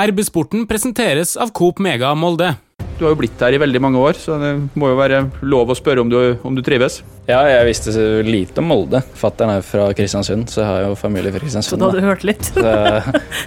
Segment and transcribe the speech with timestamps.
[0.00, 2.54] RB-sporten presenteres av Coop Mega Molde.
[2.96, 5.72] Du har jo blitt her i veldig mange år, så det må jo være lov
[5.72, 7.00] å spørre om du, om du trives?
[7.28, 9.02] Ja, jeg visste så lite om Molde.
[9.16, 11.76] Fattern er fra Kristiansund, så jeg har jo familie fra Kristiansund.
[11.76, 12.48] Så da hadde du hørt litt?
[12.48, 12.64] Så,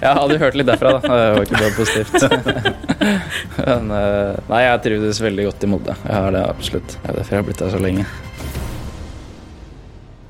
[0.04, 1.02] ja, hadde hørt litt derfra, da.
[1.06, 2.94] Det var ikke bare positivt.
[3.66, 5.98] Men eh, nei, jeg trivdes veldig godt i Molde.
[6.06, 6.96] Jeg har det absolutt.
[7.00, 8.06] Det er derfor jeg har blitt her så lenge.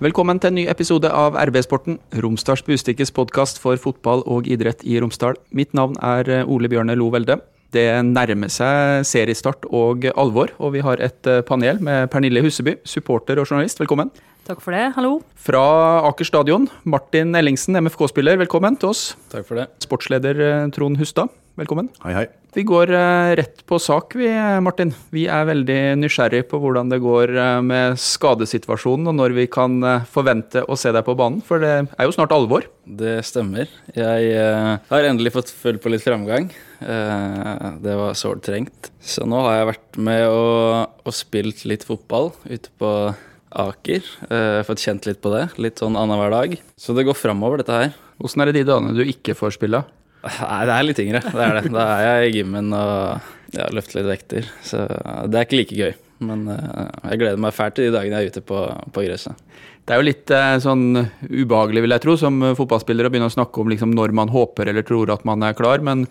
[0.03, 4.97] Velkommen til en ny episode av RB-sporten, Romsdals Bustikkes podkast for fotball og idrett i
[4.99, 5.39] Romsdal.
[5.55, 7.37] Mitt navn er eh, Ole Bjørne Lo Velde.
[7.71, 12.75] Det nærmer seg seriestart og alvor, og vi har et eh, panel med Pernille Husseby,
[12.83, 13.79] supporter og journalist.
[13.79, 14.11] Velkommen.
[14.49, 14.89] Takk for det.
[14.99, 15.21] Hallo.
[15.39, 15.63] Fra
[16.11, 18.43] Aker stadion, Martin Ellingsen, MFK-spiller.
[18.43, 19.13] Velkommen til oss.
[19.31, 19.71] Takk for det.
[19.87, 21.31] Sportsleder eh, Trond Hustad.
[21.55, 21.87] Velkommen.
[22.03, 22.25] Hei, hei.
[22.57, 24.27] Vi går eh, rett på sak, vi,
[24.67, 24.91] Martin.
[25.15, 27.31] Vi er veldig nysgjerrig på hvordan det går
[27.63, 29.77] med skadesituasjonen, og når vi kan
[30.11, 32.67] forvente å se deg på banen, for det er jo snart alvor.
[32.83, 33.71] Det stemmer.
[33.95, 34.35] Jeg
[34.91, 36.51] har endelig fått følt på litt framgang.
[36.83, 38.91] Det var sårt trengt.
[38.99, 42.95] Så nå har jeg vært med og, og spilt litt fotball ute på
[43.55, 44.15] Aker.
[44.67, 45.53] Fått kjent litt på det.
[45.63, 46.59] Litt sånn annenhver dag.
[46.75, 48.01] Så det går framover, dette her.
[48.19, 49.87] Åssen er det de dagene du ikke får spille?
[50.25, 51.23] Nei, det er litt yngre.
[51.25, 51.73] Det er det.
[51.75, 54.49] Da er jeg i gymmen og ja, løfter litt vekter.
[54.65, 54.85] Så
[55.29, 55.95] det er ikke like gøy.
[56.25, 58.61] Men jeg gleder meg fælt til de dagene jeg er ute på,
[58.95, 59.41] på gresset.
[59.85, 60.85] Det er jo litt eh, sånn
[61.29, 64.71] ubehagelig, vil jeg tro, som fotballspiller å begynne å snakke om liksom, når man håper
[64.73, 65.85] eller tror at man er klar.
[65.85, 66.07] Men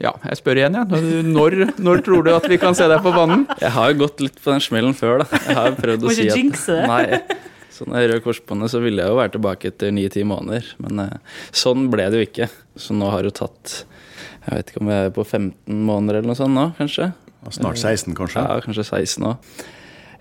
[0.00, 0.86] ja, jeg spør igjen, ja.
[0.88, 3.44] Når, når, tror du at vi kan se deg på banen?
[3.60, 5.42] Jeg har jo gått litt på den smellen før, da.
[5.44, 6.88] Jeg har prøvd å si at jinxe det.
[6.88, 7.50] Nei.
[7.72, 10.66] Så når jeg rød korsbåndet, så ville jeg jo være tilbake etter ni-ti måneder.
[10.84, 12.48] Men eh, sånn ble det jo ikke.
[12.76, 13.82] Så nå har det tatt
[14.42, 17.12] Jeg vet ikke om vi er på 15 måneder eller noe sånt nå, kanskje.
[17.50, 18.42] Snart 16, kanskje?
[18.42, 19.54] Ja, kanskje 16 òg.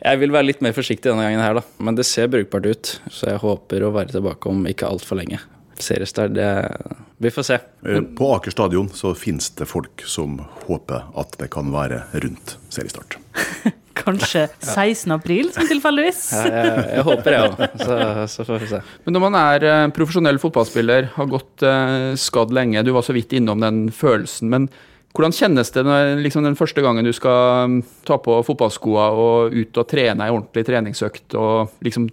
[0.02, 1.64] Jeg vil være litt mer forsiktig denne gangen her, da.
[1.78, 2.94] Men det ser brukbart ut.
[3.14, 5.42] Så jeg håper å være tilbake om ikke altfor lenge.
[5.82, 6.50] Seriestart, det
[7.22, 7.58] Vi får se.
[8.18, 13.20] På Aker stadion så finnes det folk som håper at det kan være rundt seriestart.
[13.98, 15.12] Kanskje 16.
[15.16, 16.22] april, som tilfeldigvis.
[16.36, 17.66] Ja, jeg, jeg, håper det òg.
[17.82, 17.98] Så,
[18.36, 18.84] så, får vi se.
[19.06, 23.36] Men når man er profesjonell fotballspiller, har gått uh, skadd lenge, du var så vidt
[23.38, 24.52] innom den følelsen.
[24.52, 24.72] men
[25.12, 29.56] hvordan kjennes det når, liksom, den første gangen du skal um, ta på fotballskoa og
[29.56, 32.08] ut og trene ei ordentlig treningsøkt og liksom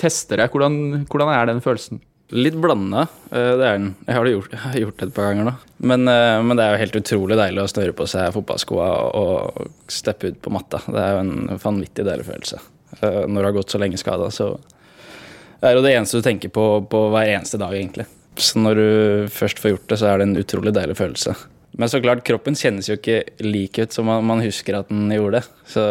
[0.00, 0.50] teste deg?
[0.50, 2.02] Hvordan, hvordan, er den følelsen?
[2.30, 3.94] Litt blanda, eh, det er den.
[4.06, 5.54] Jeg har, gjort, jeg har gjort det et par ganger nå.
[5.90, 9.70] Men, eh, men, det er jo helt utrolig deilig å snøre på seg fotballskoa og
[9.90, 10.82] steppe ut på matta.
[10.86, 12.60] Det er jo en vanvittig deilig følelse.
[13.00, 14.52] Eh, når du har gått så lenge skada, så
[15.60, 18.06] er det jo det eneste du tenker på på hver eneste dag, egentlig.
[18.40, 18.90] Så når du
[19.34, 21.34] først får gjort det, så er det en utrolig deilig følelse.
[21.80, 25.10] Men så klart, kroppen kjennes jo ikke lik ut som man, man husker at den
[25.14, 25.66] gjorde det.
[25.70, 25.82] Så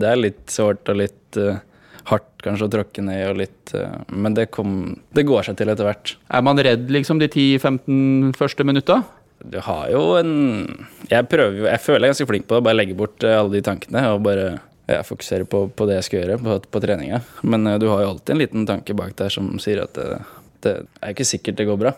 [0.00, 1.58] det er litt sårt og litt uh,
[2.10, 4.70] hardt kanskje å tråkke ned og litt uh, Men det, kom,
[5.16, 6.14] det, går seg til etter hvert.
[6.30, 9.00] Er man redd liksom de 10-15 første minutta?
[9.42, 10.30] Du har jo en
[11.10, 12.64] Jeg prøver jo Jeg føler jeg er ganske flink på det.
[12.68, 14.48] Bare legge bort uh, alle de tankene og bare
[14.86, 17.18] ja, fokusere på, på, det jeg skal gjøre på, på treninga.
[17.42, 20.20] Men du har jo alltid en liten tanke bak der som sier at det,
[20.62, 21.92] det er ikke sikkert det går bra.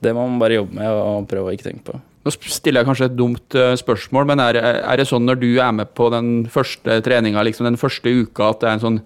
[0.00, 1.98] Det må man bare jobbe med og prøve å ikke tenke på.
[2.24, 5.76] Nå stiller jeg kanskje et dumt spørsmål, men er, er, det sånn når du er
[5.76, 8.98] med på den første treninga, liksom den første uka, at det er en sånn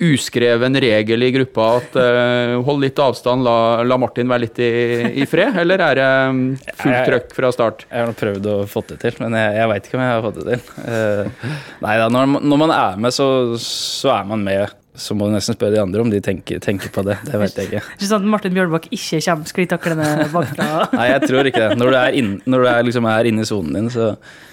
[0.00, 4.70] uskreven regel i gruppa at uh, hold litt avstand, la, la, Martin være litt i,
[5.20, 5.58] i, fred?
[5.60, 6.42] Eller er det um,
[6.80, 7.86] fullt trøkk fra start?
[7.86, 10.12] Jeg, jeg har prøvd å få det til, men jeg, jeg veit ikke om jeg
[10.16, 10.68] har fått det til.
[10.84, 13.26] Uh, nei da, når, når, man er med, så,
[13.60, 16.90] så er man med så må du nesten spørre de andre om de tenker, tenker
[16.92, 17.16] på det.
[17.24, 17.82] Det vet jeg ikke.
[17.94, 20.68] Ikke sånn at Martin Bjørnbakk ikke kommer sklittaklende bakfra?
[20.98, 21.78] Nei, jeg tror ikke det.
[21.80, 24.10] Når du er, inn, når du er, liksom er inne i sonen din, så,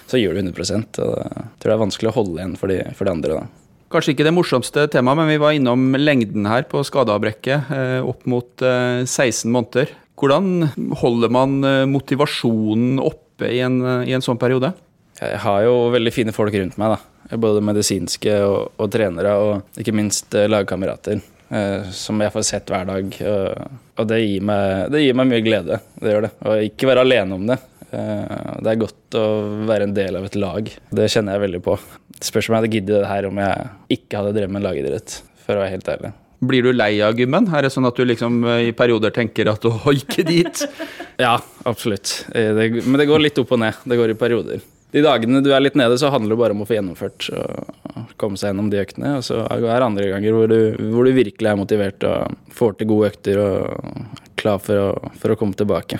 [0.08, 2.84] så gjør du 100 og Jeg tror det er vanskelig å holde igjen for de,
[2.96, 3.42] for de andre.
[3.42, 3.67] da.
[3.94, 7.72] Kanskje ikke det morsomste temaet, men vi var innom lengden her på skadeavbrekket.
[7.72, 9.94] Eh, opp mot eh, 16 måneder.
[10.18, 14.74] Hvordan holder man eh, motivasjonen oppe i en, i en sånn periode?
[15.18, 16.98] Jeg har jo veldig fine folk rundt meg.
[16.98, 17.38] da.
[17.40, 21.24] Både medisinske og, og trenere, og ikke minst eh, lagkamerater.
[21.48, 23.18] Eh, som jeg får sett hver dag.
[23.32, 25.80] Og, og det, gir meg, det, gir meg, mye glede.
[26.02, 26.34] Det gjør det.
[26.44, 27.60] Og ikke være alene om det.
[27.88, 29.26] Eh, det er godt å
[29.70, 30.72] være en del av et lag.
[31.00, 31.78] Det kjenner jeg veldig på.
[32.24, 33.68] Spørs om jeg hadde giddet det her om jeg
[33.98, 36.14] ikke hadde drevet med lagidrett, for å være helt ærlig.
[36.48, 37.50] Blir du lei av gymmen?
[37.50, 40.66] Er det sånn at du liksom i perioder tenker at å, ikke dit?
[41.26, 41.36] ja,
[41.66, 42.20] absolutt.
[42.34, 43.86] Det, men det går litt opp og ned.
[43.90, 44.66] Det går i perioder
[44.96, 48.14] de dagene du er litt nede, så handler det bare om å få gjennomført og
[48.20, 49.18] komme seg gjennom de øktene.
[49.20, 50.60] Og så er det andre ganger hvor du,
[50.94, 55.12] hvor du virkelig er motivert og får til gode økter og er klar for å,
[55.20, 56.00] for å komme tilbake.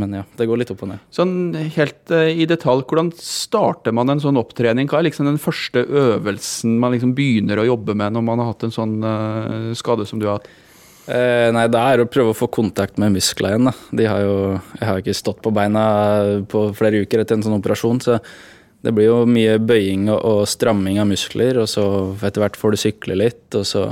[0.00, 1.04] Men ja, det går litt opp og ned.
[1.12, 1.36] Sånn
[1.76, 4.88] helt uh, i detalj, hvordan starter man en sånn opptrening?
[4.90, 8.52] Hva er liksom den første øvelsen man liksom begynner å jobbe med når man har
[8.54, 10.50] hatt en sånn uh, skade som du har hatt?
[11.10, 13.68] Eh, nei, det er å prøve å få kontakt med musklene igjen.
[13.68, 13.96] Da.
[13.98, 14.34] De har jo,
[14.78, 15.84] jeg har ikke stått på beina
[16.50, 18.20] på flere uker etter en sånn operasjon, så
[18.82, 21.84] det blir jo mye bøying og, og stramming av muskler, og så
[22.22, 23.88] etter hvert får du sykle litt, og så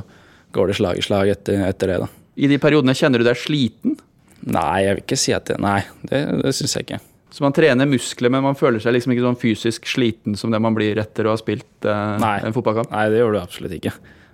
[0.55, 2.11] går det slag i slag etter, etter det, da.
[2.41, 3.99] I de periodene kjenner du deg sliten?
[4.47, 7.01] Nei, jeg vil ikke si at det Nei, det, det syns jeg ikke.
[7.31, 10.59] Så man trener muskler, men man føler seg liksom ikke sånn fysisk sliten som det
[10.65, 12.39] man blir etter å ha spilt eh, Nei.
[12.43, 12.91] en fotballkamp?
[12.91, 13.93] Nei, det gjør du absolutt ikke.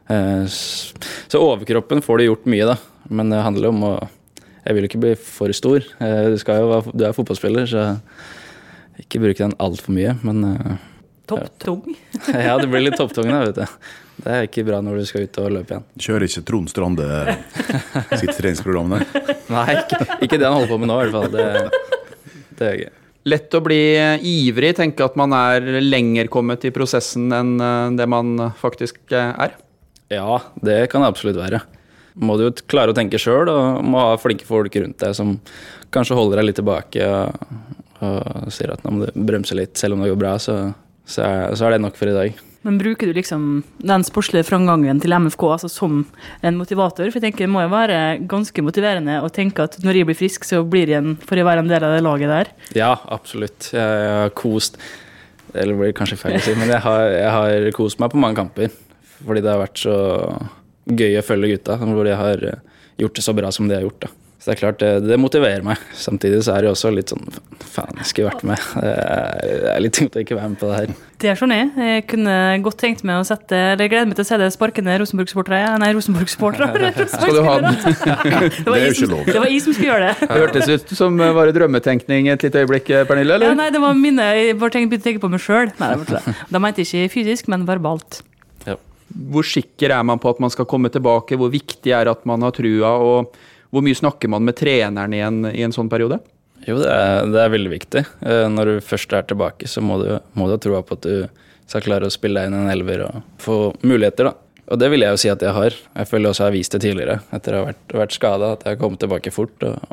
[0.08, 2.76] Eh, Så overkroppen får du gjort mye, da.
[3.11, 3.94] Men det handler om å
[4.67, 5.85] Jeg vil ikke bli for stor.
[6.00, 7.85] Eh, Du, skal jo, være- du er fotballspiller, så
[9.03, 10.17] ikke bruke den altfor mye.
[10.25, 10.76] Men eh,
[11.29, 11.82] Topptung.
[12.32, 13.67] ja, det blir litt topptung, da, vet du.
[14.17, 15.87] Det er ikke bra når du skal ut og løpe igjen.
[16.01, 17.09] Kjører ikke Trond Strande
[18.17, 19.05] sitt treningsprogram der?
[19.55, 21.35] Nei, ikke, ikke det han holder på med nå, i hvert fall.
[21.35, 22.95] Det, det er gøy.
[23.27, 23.81] Lett å bli
[24.31, 29.33] ivrig, tenke at man er lenger kommet i prosessen enn eh, det man faktisk eh,
[29.47, 29.57] er.
[30.15, 31.61] Ja, det kan det absolutt være.
[32.23, 35.35] Må du jo klare å tenke sjøl, og må ha flinke folk rundt deg som
[35.93, 37.51] kanskje holder deg litt tilbake og,
[38.07, 40.61] og sier at nå må du bremse litt, selv om det går bra, så,
[41.05, 42.47] så, er, så er det nok for i dag.
[42.67, 46.01] Men bruker du liksom den sportslige framgangen til MFK altså som
[46.43, 47.07] en motivator?
[47.13, 50.19] For jeg tenker Det må jo være ganske motiverende å tenke at når jeg blir
[50.19, 52.51] frisk, så blir jeg en, får jeg være en del av det laget der.
[52.75, 53.71] Ja, absolutt.
[53.71, 54.81] Jeg, har kost
[55.55, 58.41] Eller blir kanskje feil å si, men jeg har, jeg har kost meg på mange
[58.43, 58.75] kamper.
[59.23, 59.97] Fordi det har vært så
[60.91, 62.49] gøy å følge gutta, hvor de har
[62.99, 64.09] gjort det så bra som de har gjort.
[64.09, 64.25] da.
[64.37, 65.81] Så det er klart, det, det motiverer meg.
[65.97, 67.25] Samtidig så er det jo også litt sånn
[67.67, 68.61] Faen, jeg skulle vært med.
[68.87, 70.93] Det er, er litt tungt å ikke være med på det her.
[71.21, 71.71] Det er sånn jeg.
[71.81, 74.94] Jeg kunne godt tenkt meg å sette Eller gleder meg til å se det sparkende
[75.00, 75.73] Rosenborg-supportere.
[75.81, 76.93] Nei, Rosenborg-supportere.
[77.11, 77.81] Skal du ha den?
[77.81, 79.25] Det var Det er jo ikke lov.
[79.31, 80.29] Det var jeg som skulle gjøre det.
[80.31, 83.09] Det hørtes ut som eh, var det drømmetenkning et lite øyeblikk, Pernille?
[83.09, 83.41] Pernille?
[83.41, 83.59] Ja, eller?
[83.65, 85.75] nei, det var mine Jeg bare tenkte, begynte å tenke på meg sjøl.
[85.81, 86.39] Nei, det var ikke det.
[86.53, 88.23] Da mente jeg ikke fysisk, men verbalt.
[89.06, 91.39] Hvor sikker er man på at man skal komme tilbake?
[91.39, 92.91] Hvor viktig er at man har trua?
[93.00, 93.37] Og
[93.71, 96.21] hvor mye snakker man med treneren i en, i en sånn periode?
[96.67, 98.03] Jo, det er, det er veldig viktig.
[98.27, 100.09] Eh, Når du først er tilbake, så må du,
[100.39, 103.05] må du ha troa på at du skal klare å spille deg inn en elver
[103.09, 104.35] og få muligheter, da.
[104.67, 105.75] Og det vil jeg jo si at jeg har.
[105.95, 108.65] Jeg føler også jeg har vist det tidligere, etter å ha vært, vært skada, at
[108.67, 109.93] jeg har kommet tilbake fort og,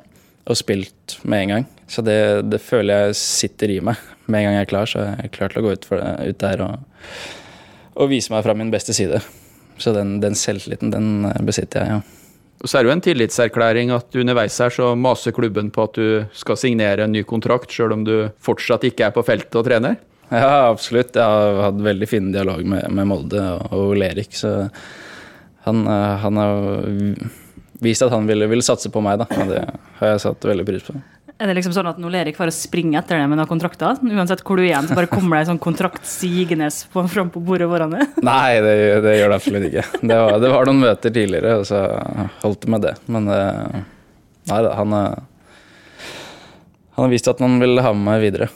[0.50, 1.68] og spilt med en gang.
[1.94, 2.18] Så det,
[2.50, 4.02] det føler jeg sitter i meg.
[4.26, 6.10] Med en gang jeg er klar, så er jeg klar til å gå ut, det,
[6.32, 7.06] ut der og,
[7.94, 9.22] og vise meg fra min beste side.
[9.82, 12.23] Så den, den selvtilliten, den eh, besitter jeg, ja.
[12.64, 16.38] Så er det jo en tillitserklæring at underveis her så maser klubben på at du
[16.38, 19.98] skal signere en ny kontrakt, sjøl om du fortsatt ikke er på feltet og trener.
[20.30, 21.18] Ja, absolutt.
[21.20, 24.54] Jeg har hatt veldig fin dialog med, med Molde og, og Lerik, så
[25.68, 26.70] han, eh, han har
[27.84, 29.28] vist at han ville, ville satse på meg, da.
[29.44, 29.66] Og det
[30.00, 30.96] har jeg satt veldig pris på.
[31.44, 33.98] Er det liksom sånn at når Lerik bare springer etter deg med noen kontrakter?
[34.00, 37.32] Uansett hvor du er igjen, så bare kommer det en sånn kontrakt sigende på- fram
[37.34, 38.14] på bordet foran deg?
[38.30, 39.84] Nei, det, det gjør det absolutt ikke.
[40.00, 41.82] Det var, det var noen møter tidligere, og så
[42.46, 42.94] holdt det med det.
[43.12, 43.82] Men eh,
[44.54, 46.08] nei da, han, eh,
[46.96, 48.48] han har vist at han vil ha med meg videre.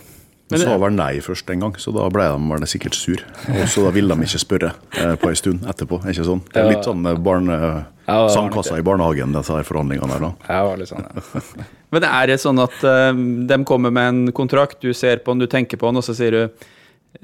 [0.48, 3.20] Men sa vel nei først en gang, så da ble de vel sikkert sur.
[3.52, 6.00] Og så da ville de ikke spørre eh, på en stund etterpå.
[6.06, 6.46] er ikke sånn?
[6.54, 7.72] Det er litt sånn barne, det
[8.08, 10.32] sandkassa i barnehagen, disse her forhandlingene her da.
[10.48, 11.44] Jeg var litt sånn, ja.
[11.96, 13.12] Men er det sånn at uh,
[13.50, 16.16] de kommer med en kontrakt, du ser på den, du tenker på den, og så
[16.18, 16.68] sier du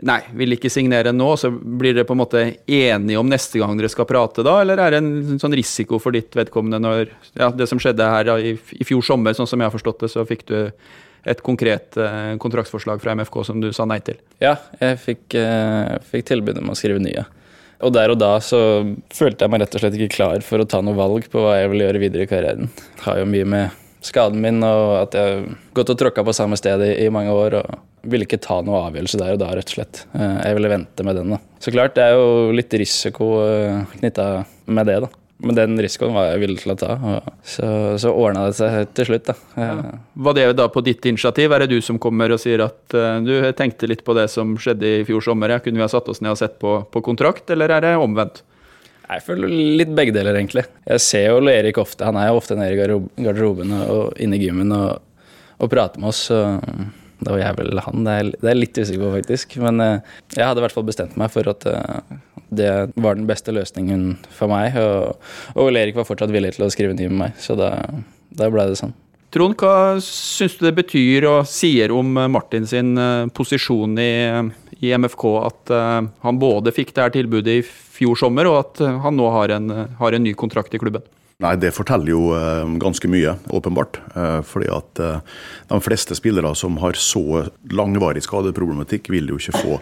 [0.07, 3.75] nei, vil ikke signere nå, så blir dere på en måte enige om neste gang
[3.77, 7.51] dere skal prate da, eller er det en sånn risiko for ditt vedkommende når ja,
[7.53, 10.11] det som skjedde her da, i, i fjor sommer, sånn som jeg har forstått det,
[10.15, 10.57] så fikk du
[11.29, 14.17] et konkret uh, kontraktsforslag fra MFK som du sa nei til?
[14.43, 17.23] Ja, jeg fikk, eh, fikk tilbud om å skrive nye.
[17.81, 18.59] Og der og da så
[19.13, 21.55] følte jeg meg rett og slett ikke klar for å ta noe valg på hva
[21.59, 22.69] jeg ville gjøre videre i karrieren.
[22.99, 26.35] Det har jo mye med skaden min og at jeg har gått og tråkka på
[26.35, 27.75] samme sted i, i mange år og
[28.11, 30.01] ville ikke ta noe avgjørelse der og da, rett og slett.
[30.11, 31.39] Eh, Jeg ville vente med den, da.
[31.63, 33.29] Så klart, det er jo litt risiko
[33.95, 34.25] knytta
[34.67, 35.11] med det, da.
[35.43, 36.93] Men den risikoen var jeg villig til å ta,
[37.43, 37.67] så,
[37.99, 39.33] så ordna det seg til slutt, da.
[39.59, 39.73] Ja.
[40.27, 41.51] Var det da på ditt initiativ?
[41.51, 44.53] Er det du som kommer og sier at uh, du tenkte litt på det som
[44.61, 47.03] skjedde i fjor sommer, ja, kunne vi ha satt oss ned og sett på, på
[47.03, 48.43] kontrakt, eller er det omvendt?
[49.03, 50.63] Jeg føler litt begge deler, egentlig.
[50.87, 52.07] Jeg ser jo Erik ofte.
[52.07, 55.01] Han er jo ofte nede i garderoben og, og inne i gymmen og,
[55.59, 56.29] og prater med oss.
[56.29, 56.39] Så
[57.23, 58.05] det var jeg vel han.
[58.05, 59.55] Det er, det er litt usikker på, faktisk.
[59.63, 62.17] Men eh, jeg hadde i hvert fall bestemt meg for at eh,
[62.53, 64.77] det var den beste løsningen for meg.
[64.79, 67.71] Og, og Erik var fortsatt villig til å skrive ny med meg, så da,
[68.33, 68.93] da ble det sånn.
[69.33, 72.93] Trond, hva syns du det betyr og sier om eh, Martin sin
[73.33, 74.13] posisjon i,
[74.83, 79.17] i MFK at han både fikk det her tilbudet i fjor sommer, og at han
[79.17, 81.05] nå har en, har en ny kontrakt i klubben?
[81.43, 83.99] Nei, det forteller jo eh, ganske mye, åpenbart.
[84.15, 89.59] Eh, fordi at eh, de fleste spillere som har så langvarig skadeproblematikk, vil jo ikke
[89.59, 89.79] få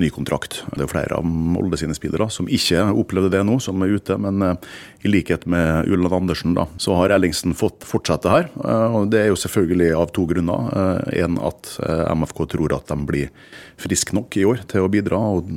[0.00, 0.60] ny kontrakt.
[0.76, 4.16] Det er flere av Molde sine spillere som ikke opplevde det nå, som er ute.
[4.20, 4.70] Men eh,
[5.06, 8.50] i likhet med Ulland Andersen, da, så har Ellingsen fått fortsette her.
[8.60, 10.72] Eh, og Det er jo selvfølgelig av to grunner.
[11.16, 11.76] En at
[12.16, 15.48] MFK tror at de blir friske nok i år til å bidra, og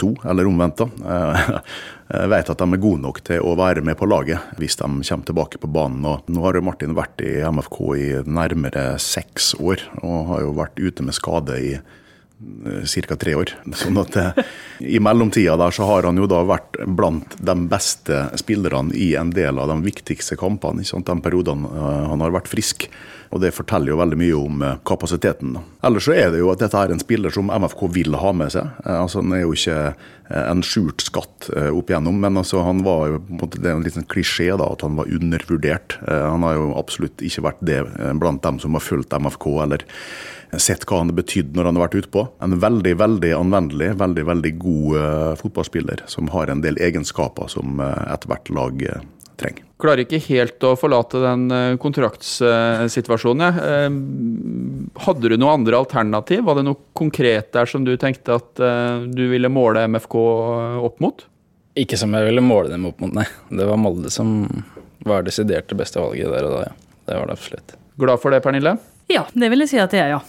[0.00, 1.60] to, eller omvendt, da.
[2.30, 5.28] vet at de er gode nok til å være med på laget hvis de kommer
[5.28, 6.04] tilbake på banen.
[6.08, 10.56] Og nå har jo Martin vært i MFK i nærmere seks år, og har jo
[10.58, 11.76] vært ute med skade i
[13.08, 13.16] ca.
[13.16, 13.52] tre år.
[13.80, 14.44] Sånn at eh,
[14.80, 19.32] I mellomtida der så har han jo da vært blant de beste spillerne i en
[19.34, 20.82] del av de viktigste kampene.
[20.82, 21.10] Ikke sant?
[21.10, 22.88] De periodene eh, han har vært frisk.
[23.34, 25.56] Og Det forteller jo veldig mye om eh, kapasiteten.
[25.84, 28.54] Ellers så er det jo at dette er en spiller som MFK vil ha med
[28.54, 28.70] seg.
[28.84, 29.78] Altså Han er jo ikke
[30.32, 34.46] en skjult skatt opp igjennom, men altså han var jo, det er en liten klisjé
[34.56, 35.98] da, at han var undervurdert.
[36.08, 37.80] Han har jo absolutt ikke vært det
[38.20, 39.84] blant dem som har fulgt MFK eller
[40.56, 42.24] sett hva han har betydd når han har vært utpå.
[42.44, 48.48] En veldig veldig anvendelig, veldig veldig god fotballspiller som har en del egenskaper som ethvert
[48.54, 48.86] lag
[49.40, 49.64] trenger.
[49.80, 51.42] Klarer ikke helt å forlate den
[51.82, 53.50] kontraktssituasjonen.
[55.06, 56.44] Hadde du noe andre alternativ?
[56.46, 58.52] Var det noe konkret der som du tenkte at
[59.10, 60.16] du ville måle MFK
[60.86, 61.26] opp mot?
[61.74, 63.26] Ikke som jeg ville måle dem opp mot, nei.
[63.50, 64.46] Det var Molde som
[65.04, 66.74] var desidert det beste valget der og da, ja.
[67.04, 67.74] Det var det absolutt.
[68.00, 68.78] Glad for det, Pernille?
[69.12, 70.20] Ja, det vil jeg si at det er, ja.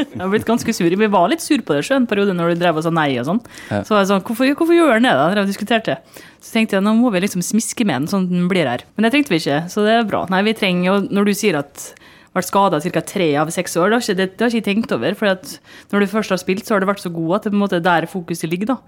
[0.00, 0.88] jeg har blitt ganske sur.
[0.88, 3.26] Vi var litt sur på det en periode når du drev og sa nei og
[3.28, 3.40] sånn.
[3.68, 3.82] Ja.
[3.84, 5.26] Så var jeg sånn, hvorfor, hvorfor gjør han det, da?
[5.34, 5.98] Drev og diskuterte.
[6.40, 8.86] Så tenkte jeg nå må vi liksom smiske med den sånn den blir her.
[8.96, 10.24] Men det trengte vi ikke, så det er bra.
[10.32, 11.92] Nei, vi trenger jo, når du sier at
[12.32, 13.02] vært skada ca.
[13.04, 13.90] tre av seks år.
[13.90, 15.16] Det har, ikke, det, det har ikke jeg tenkt over.
[15.18, 17.58] For når du først har spilt, så har du vært så god at det på
[17.58, 18.72] en måte er der fokuset ligger.
[18.72, 18.78] da.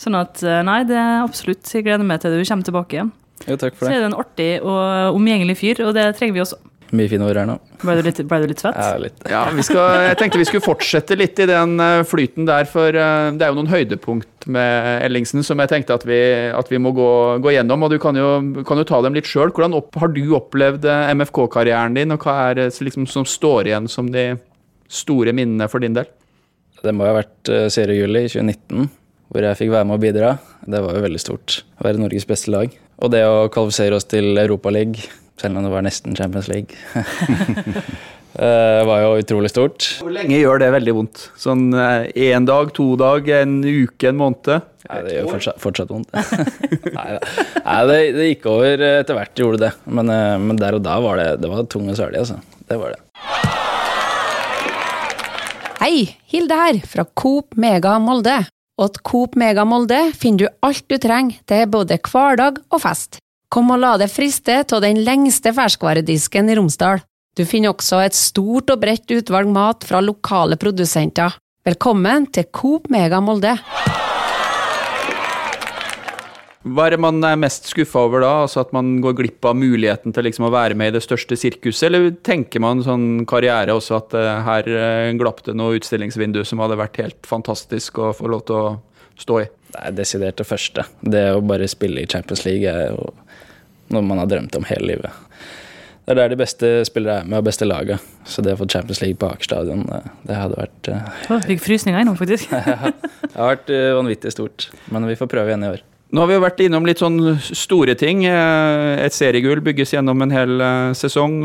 [0.00, 1.66] Sånn at eh, nei, det er absolutt.
[1.66, 3.10] Jeg gleder meg til du kommer tilbake igjen.
[3.42, 3.90] Jo, takk for det.
[3.90, 6.60] Så er du en artig og omgjengelig fyr, og det trenger vi også.
[6.92, 7.54] Mye fine ord her nå.
[7.80, 8.76] Ble du litt, ble du litt svett?
[8.76, 9.22] Ja, litt.
[9.30, 13.28] Ja, skal, jeg tenkte vi skulle fortsette litt i den eh, flyten der, for eh,
[13.32, 16.18] det er jo noen høydepunkt med Ellingsen som jeg tenkte at vi,
[16.52, 17.08] at vi må gå,
[17.40, 17.86] gå, gjennom.
[17.86, 18.34] og Du kan jo,
[18.68, 19.54] kan jo ta dem litt sjøl.
[19.56, 23.72] Hvordan opp, har du opplevd eh, MFK-karrieren din, og hva er det liksom, som står
[23.72, 24.34] igjen som de
[24.92, 26.12] store minnene for din del?
[26.82, 28.92] Det må jo ha vært seriejuli i 2019,
[29.32, 30.36] hvor jeg fikk være med å bidra.
[30.68, 31.62] Det var jo veldig stort.
[31.80, 32.76] Å være Norges beste lag.
[33.00, 34.98] Og det å kvalifisere oss til Europaligaen
[35.40, 36.76] selv om det var nesten Champions League.
[38.32, 39.86] Det eh, var jo utrolig stort.
[40.00, 41.24] Hvor lenge gjør det veldig vondt?
[41.36, 44.70] Sånn én eh, dag, to dag, en uke, en måned?
[44.88, 46.08] Nei, det gjør fortsatt, fortsatt vondt.
[46.96, 47.18] Nei,
[47.66, 49.70] Nei det, det, gikk over etter hvert, gjorde det.
[49.84, 52.40] Men, eh, men, der og da var det, det var tung og sørlig, altså.
[52.70, 53.02] Det var det.
[55.82, 55.94] Hei,
[56.32, 58.38] Hilde her, fra Coop Mega Molde.
[58.80, 63.20] Og at Coop Mega Molde finner du alt du trenger til både hverdag og fest.
[63.52, 67.02] Kom og la deg friste av den lengste ferskvaredisken i Romsdal.
[67.36, 71.34] Du finner også et stort og bredt utvalg mat fra lokale produsenter.
[71.68, 73.52] Velkommen til Coop Mega Molde.
[76.62, 78.32] Hva er det man er mest skuffa over da?
[78.46, 81.36] Altså At man går glipp av muligheten til liksom å være med i det største
[81.36, 81.90] sirkuset?
[81.90, 86.62] Eller tenker man sånn karriere også at uh, her uh, glapp det noe utstillingsvindu som
[86.64, 88.76] hadde vært helt fantastisk å få lov til å
[89.20, 89.50] stå i?
[89.72, 90.86] Det er desidert det første.
[91.04, 93.12] Det å bare spille i Champions League er jo
[93.94, 95.22] noe man har drømt om hele livet.
[96.02, 98.02] Det er der de beste spillere er med, og beste laget.
[98.26, 99.84] Så det å få Champions League på Aker stadion,
[100.26, 101.36] det hadde vært uh...
[101.46, 102.50] Fikk frysninger innom, faktisk.
[103.30, 104.66] det har vært uh, vanvittig stort.
[104.90, 105.84] Men vi får prøve igjen i år.
[106.12, 108.26] Nå har vi jo vært innom litt sånn store ting.
[108.28, 111.38] Eh, et seriegull bygges gjennom en hel sesong.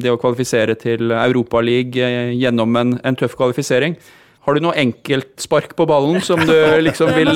[0.00, 3.98] Det å kvalifisere til Europaligaen gjennom en, en tøff kvalifisering.
[4.46, 6.54] Har du noe enkeltspark på ballen som du
[6.86, 7.32] liksom vil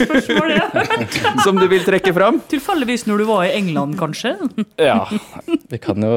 [0.00, 0.68] spørsmål, ja.
[1.44, 2.38] Som du vil trekke fram?
[2.48, 4.32] Tilfeldigvis når du var i England, kanskje?
[4.80, 5.04] ja,
[5.44, 6.14] vi kan jo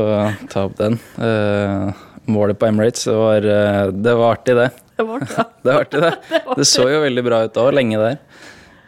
[0.54, 0.96] ta opp den.
[1.20, 1.92] Uh,
[2.32, 4.70] målet på Emirates det var, uh, det var artig, det.
[4.96, 5.48] Det var artig, ja.
[5.52, 6.44] det, var artig, det.
[6.62, 8.18] det så jo veldig bra ut da, lenge der.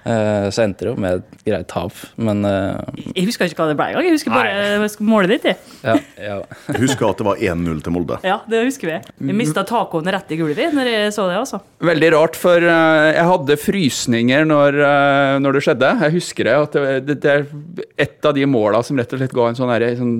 [0.07, 2.79] Uh, så endte det jo med et greit tap, men uh,
[3.11, 4.05] Jeg husker ikke hva det ble engang.
[4.07, 5.47] Jeg husker bare målet ditt.
[5.49, 5.57] Jeg.
[5.83, 6.35] Ja, ja.
[6.69, 8.19] jeg husker at det var 1-0 til Molde.
[8.23, 8.99] Ja, det husker vi.
[9.27, 11.41] Vi mista tacoen rett i gulvet når jeg så det.
[11.41, 11.59] altså.
[11.83, 14.77] Veldig rart, for uh, jeg hadde frysninger når,
[15.43, 15.93] når, det skjedde.
[16.05, 19.19] Jeg husker det, at det, det, det, er et av de måla som rett og
[19.19, 20.13] slett ga en sånn, her, sånn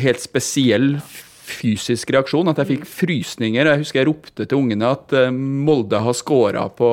[0.00, 0.88] helt spesiell
[1.50, 2.50] fysisk reaksjon.
[2.50, 3.70] At jeg fikk frysninger.
[3.76, 6.90] Jeg husker jeg ropte til ungene at Molde har scora på,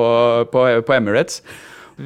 [0.54, 1.42] på, på Emirates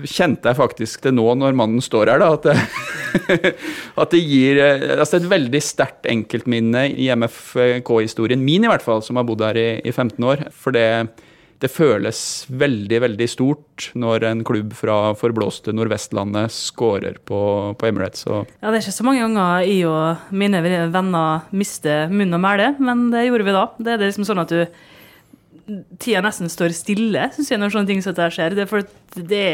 [0.09, 3.53] kjente jeg faktisk det nå når mannen står her, da, at det,
[4.03, 4.61] at det gir
[4.97, 9.59] altså et veldig sterkt enkeltminne i MFK-historien min, i hvert fall, som har bodd her
[9.61, 10.47] i, i 15 år.
[10.57, 10.87] For det,
[11.61, 17.43] det, føles veldig, veldig stort når en klubb fra forblåste Nordvestlandet scorer på,
[17.77, 18.25] på Emirates.
[18.31, 22.43] Og ja, det er ikke så mange ganger jeg og mine venner mister munn og
[22.43, 23.69] mæle, men det gjorde vi da.
[23.77, 24.89] Det er liksom sånn at du
[26.03, 28.57] tida nesten står stille, syns jeg, når sånne ting som dette skjer.
[28.57, 28.87] Det er for
[29.17, 29.47] det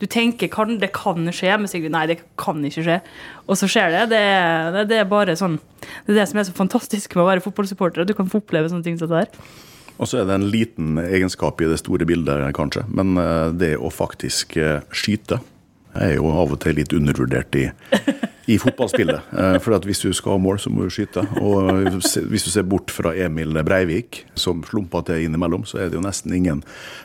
[0.00, 2.98] du tenker kan, det kan skje, men sier nei, det kan ikke skje.
[3.46, 4.04] Og så skjer det.
[4.12, 7.30] Det er, det er bare sånn Det er det som er så fantastisk med å
[7.30, 9.54] være fotballsupporter, at du kan få oppleve sånne ting som dette her.
[9.98, 12.84] Og så er det en liten egenskap i det store bildet, kanskje.
[12.94, 15.40] Men eh, det å faktisk eh, skyte
[15.98, 17.66] er jo av og til litt undervurdert i,
[18.48, 19.26] i fotballspillet.
[19.38, 21.22] Eh, For at hvis du skal ha mål, så må du skyte.
[21.44, 21.68] Og
[22.32, 26.02] hvis du ser bort fra Emil Breivik, som slumpa til innimellom, så er det jo
[26.04, 26.62] nesten ingen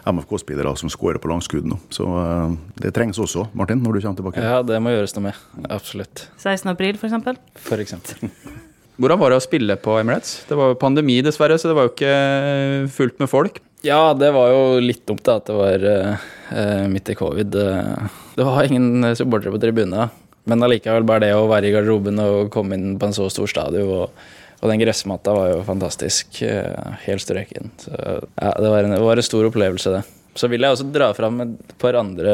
[0.07, 1.77] MFK-spillere som scorer på langskudd nå.
[1.93, 4.43] Så eh, det trengs også, Martin, når du kommer tilbake.
[4.45, 5.43] Ja, det må gjøres noe med.
[5.73, 6.27] Absolutt.
[6.41, 6.71] 16.
[6.73, 7.37] april, for eksempel.
[7.69, 8.31] For eksempel.
[9.01, 10.43] Hvordan var det å spille på Emirates?
[10.47, 13.57] Det var jo pandemi, dessverre, så det var jo ikke fullt med folk.
[13.83, 17.57] Ja, det var jo litt dumt da, at det var uh, midt i covid.
[17.59, 20.05] Eh, Det var ingen supportere på tribunene.
[20.49, 23.47] Men allikevel, bare det å være i garderoben og komme inn på en så stor
[23.47, 24.23] stadion og,
[24.63, 26.41] og den gressmatta var jo fantastisk.
[26.47, 27.71] eh, Helt strøken.
[27.83, 30.03] Så ja, det var, en, det var en stor opplevelse, det.
[30.35, 32.31] Så vil jeg også dra fram et par andre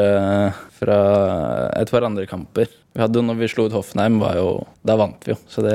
[0.78, 0.98] fra
[1.76, 2.70] et par andre kamper.
[2.96, 4.54] Vi hadde jo når vi slo ut Hoffenheim, var jo
[4.88, 5.38] Da vant vi jo.
[5.52, 5.74] Så det,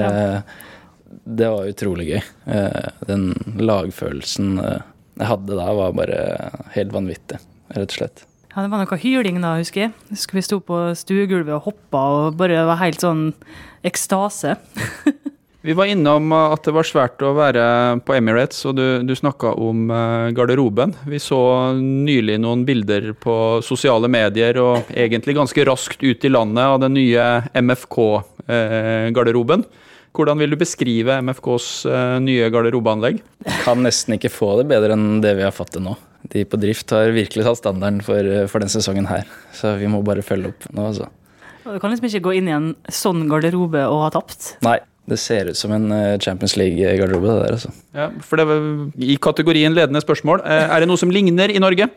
[1.23, 2.23] det var utrolig gøy.
[2.55, 3.27] Eh, Den
[3.61, 4.81] lagfølelsen eh,
[5.15, 6.17] jeg hadde da, var bare
[6.73, 7.37] helt vanvittig,
[7.71, 8.25] rett og slett.
[8.55, 9.91] Ja, det var noe hyling da, husker jeg.
[10.13, 13.33] Husker vi sto på stuegulvet og hoppa og bare var helt sånn
[13.83, 14.55] ekstase.
[15.65, 19.17] Vi var innom uh, at det var svært å være på Emirates, og du, du
[19.17, 20.93] snakka om uh, garderoben.
[21.09, 26.69] Vi så nylig noen bilder på sosiale medier, og egentlig ganske raskt ut i landet,
[26.69, 29.65] av den nye MFK-garderoben.
[30.15, 33.21] Hvordan vil du beskrive MFKs uh, nye garderobeanlegg?
[33.65, 35.97] Kan nesten ikke få det bedre enn det vi har fått det nå.
[36.31, 40.01] De på drift har virkelig tatt standarden for, for den sesongen her, så vi må
[40.05, 41.11] bare følge opp nå, altså.
[41.65, 44.55] Du kan liksom ikke gå inn i en sånn garderobe og ha tapt.
[44.65, 44.79] Nei,
[45.09, 47.73] det ser ut som en eh, Champions League-garderobe, det der, altså.
[47.97, 48.67] Ja, for det var
[49.05, 51.89] I kategorien ledende spørsmål, er det noe som ligner i Norge?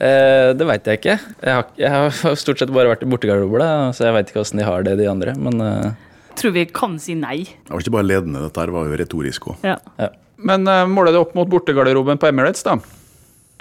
[0.00, 1.18] Eh, det veit jeg ikke.
[1.42, 3.64] Jeg har, jeg har stort sett bare vært i bortegarderober,
[3.96, 5.34] så jeg veit ikke åssen de har det, de andre.
[5.36, 6.08] Men eh,
[6.38, 7.42] tror vi kan si nei.
[7.44, 9.66] Det var ikke bare ledende, dette her var jo retorisk òg.
[9.66, 9.78] Ja.
[10.42, 12.78] Men uh, måler det opp mot bortegarderoben på Emirates, da?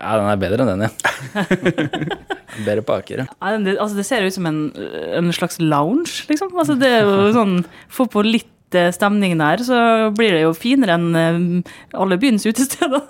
[0.01, 1.43] ja, den er bedre enn den, ja.
[2.65, 3.27] bedre på Aker, ja.
[3.29, 4.63] ja Det, altså, det ser ut som en,
[5.19, 6.53] en slags lounge, liksom.
[6.57, 9.77] Altså, det er jo sånn Få på litt eh, stemning der, så
[10.17, 13.05] blir det jo finere enn eh, alle byens utesteder.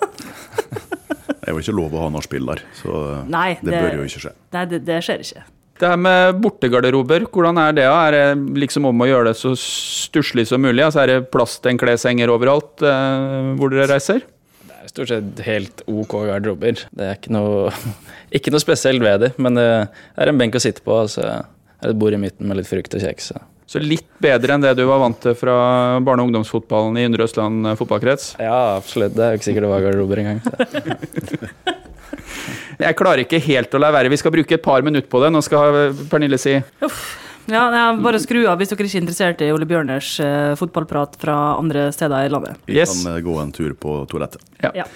[1.32, 4.08] Det er jo ikke lov å ha nachspiel der, så Nei, det, det- bør jo
[4.10, 4.36] ikke skje.
[4.54, 5.46] Nei, det, det skjer ikke.
[5.80, 7.86] Det her med bortegarderober, hvordan er det?
[7.88, 8.26] Er det
[8.60, 10.84] liksom om å gjøre det så stusslig som mulig?
[10.84, 14.20] Altså Er det plass til en kleshenger overalt eh, hvor dere reiser?
[14.68, 16.84] Det er stort sett helt ok garderober.
[16.92, 17.72] Det er ikke noe,
[18.36, 21.24] ikke noe spesielt ved det, men det er en benk å sitte på, og så
[21.24, 23.32] er det et bord i midten med litt frukt og kjeks.
[23.32, 25.54] så- Så litt bedre enn det du var vant til fra
[26.04, 28.34] barne- og ungdomsfotballen i Indre Østland fotballkrets?
[28.38, 29.14] Ja, absolutt.
[29.16, 30.40] Det er jo ikke sikkert det var garderober engang.
[32.80, 34.10] Jeg klarer ikke helt å la være.
[34.12, 35.32] Vi skal bruke et par minutter på det.
[35.34, 36.54] Nå skal Pernille si
[37.50, 40.52] Ja, det er Bare skru av hvis dere ikke er interessert i Ole Bjørners eh,
[40.60, 42.60] fotballprat fra andre steder i landet.
[42.70, 42.92] Vi Yes.
[43.02, 44.44] kan eh, gå en tur på toalettet.
[44.62, 44.86] Ja.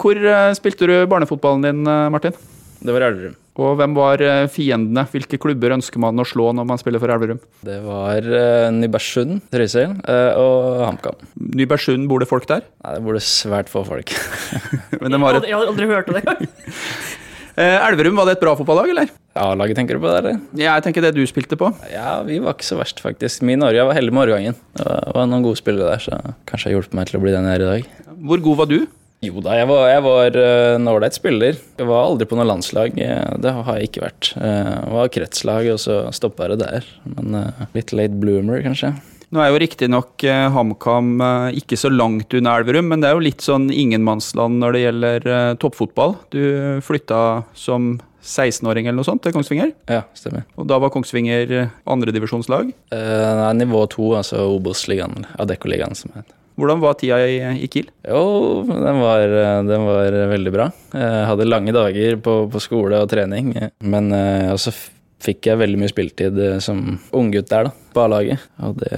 [0.00, 2.32] Hvor eh, spilte du barnefotballen din, eh, Martin?
[2.80, 3.34] Det var Elverum.
[3.60, 5.02] Og hvem var eh, fiendene?
[5.12, 7.40] Hvilke klubber ønsker man å slå når man spiller for Elverum?
[7.66, 11.20] Det var uh, Nybergsund, Trysil, eh, og HamKam.
[11.60, 12.64] Nybergsund, bor det folk der?
[12.80, 14.14] Nei, det bor det svært få folk.
[15.02, 16.46] Men det var et, Jeg har aldri hørt om det engang.
[17.60, 19.10] eh, Elverum, var det et bra fotballag, eller?
[19.40, 20.38] A-laget tenker du på det, eller?
[20.58, 21.68] Ja, jeg tenker det du spilte på.
[21.92, 23.44] Ja, vi var ikke så verst, faktisk.
[23.46, 24.56] Min Norge var heldig med årgangen.
[24.80, 26.18] Det var, noen gode spillere der, så
[26.50, 27.92] kanskje har hjulpet meg til å bli den jeg er i dag.
[28.30, 28.80] Hvor god var du?
[29.20, 31.58] Jo da, jeg var, jeg var eh, en ålreit spiller.
[31.76, 32.96] Jeg var aldri på noe landslag.
[32.96, 34.30] eh, Det har jeg ikke vært.
[34.40, 36.88] Jeg var kretslag, og så stoppa det der.
[37.18, 38.94] Men uh, litt late bloomer, kanskje.
[39.30, 43.14] Nå er jo riktignok eh, HamKam eh, ikke så langt unna Elverum, men det er
[43.14, 46.16] jo litt sånn ingenmannsland når det gjelder eh, toppfotball.
[46.34, 46.40] Du
[46.82, 47.20] flytta
[47.54, 50.42] som 16-åring eller noe sånt til Kongsvinger, Ja, stemmer.
[50.58, 52.74] og da var Kongsvinger eh, andredivisjonslag.
[52.92, 56.34] Eh, Nei, nivå to, altså Obos-ligaen, Adeccoligaen, som heter.
[56.60, 57.86] Hvordan var tida i, i Kiel?
[58.04, 58.20] Jo,
[58.68, 60.66] den var, eh, den var veldig bra.
[60.92, 63.54] Jeg hadde lange dager på, på skole og trening.
[63.56, 64.88] eh, Men eh, også f-
[65.20, 66.80] fikk jeg veldig mye spiltid eh, som
[67.16, 68.46] unggutt der, da, på A-laget.
[68.64, 68.90] Og det,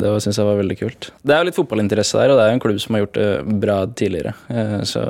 [0.00, 1.10] det syns jeg var veldig kult.
[1.22, 3.20] Det er jo litt fotballinteresse der, og det er jo en klubb som har gjort
[3.20, 3.30] det
[3.62, 4.34] bra tidligere.
[4.50, 5.04] Eh, Så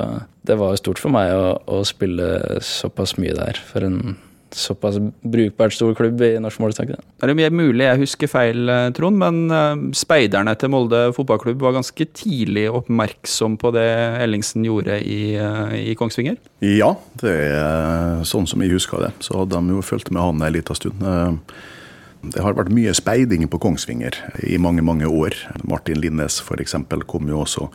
[0.44, 4.16] det var jo stort for meg å, å spille såpass mye der for en
[4.56, 6.94] såpass brukbart stor klubb i norsk målestokk.
[6.94, 11.62] Det er mye mulig jeg husker feil, eh, Trond, men eh, speiderne til Molde fotballklubb
[11.64, 13.86] var ganske tidlig oppmerksom på det
[14.24, 16.38] Ellingsen gjorde i, eh, i Kongsvinger.
[16.64, 19.12] Ja, det er sånn som jeg husker det.
[19.24, 21.04] Så hadde de jo fulgt med han en liten stund.
[22.24, 24.16] Det har vært mye speiding på Kongsvinger
[24.48, 25.36] i mange, mange år.
[25.68, 26.76] Martin Linnes f.eks.
[27.06, 27.68] kom jo også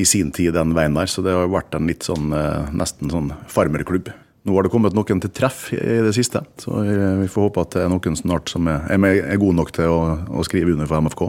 [0.00, 1.10] i sin tid den veien der.
[1.10, 2.30] Så det har vært en litt sånn
[2.70, 4.12] nesten sånn farmerklubb.
[4.42, 7.76] Nå har det kommet noen til treff i det siste, så vi får håpe at
[7.76, 10.00] det er noen snart som er, er gode nok til å,
[10.34, 11.28] å skrive under for MFK.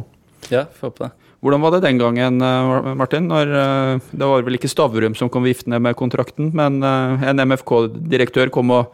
[0.50, 1.12] Ja, får håpe det.
[1.44, 3.28] Hvordan var det den gangen, eh, Martin?
[3.28, 7.44] Når, eh, det var vel ikke Stavrum som kom viftende med kontrakten, men eh, en
[7.44, 8.94] MFK-direktør kom og,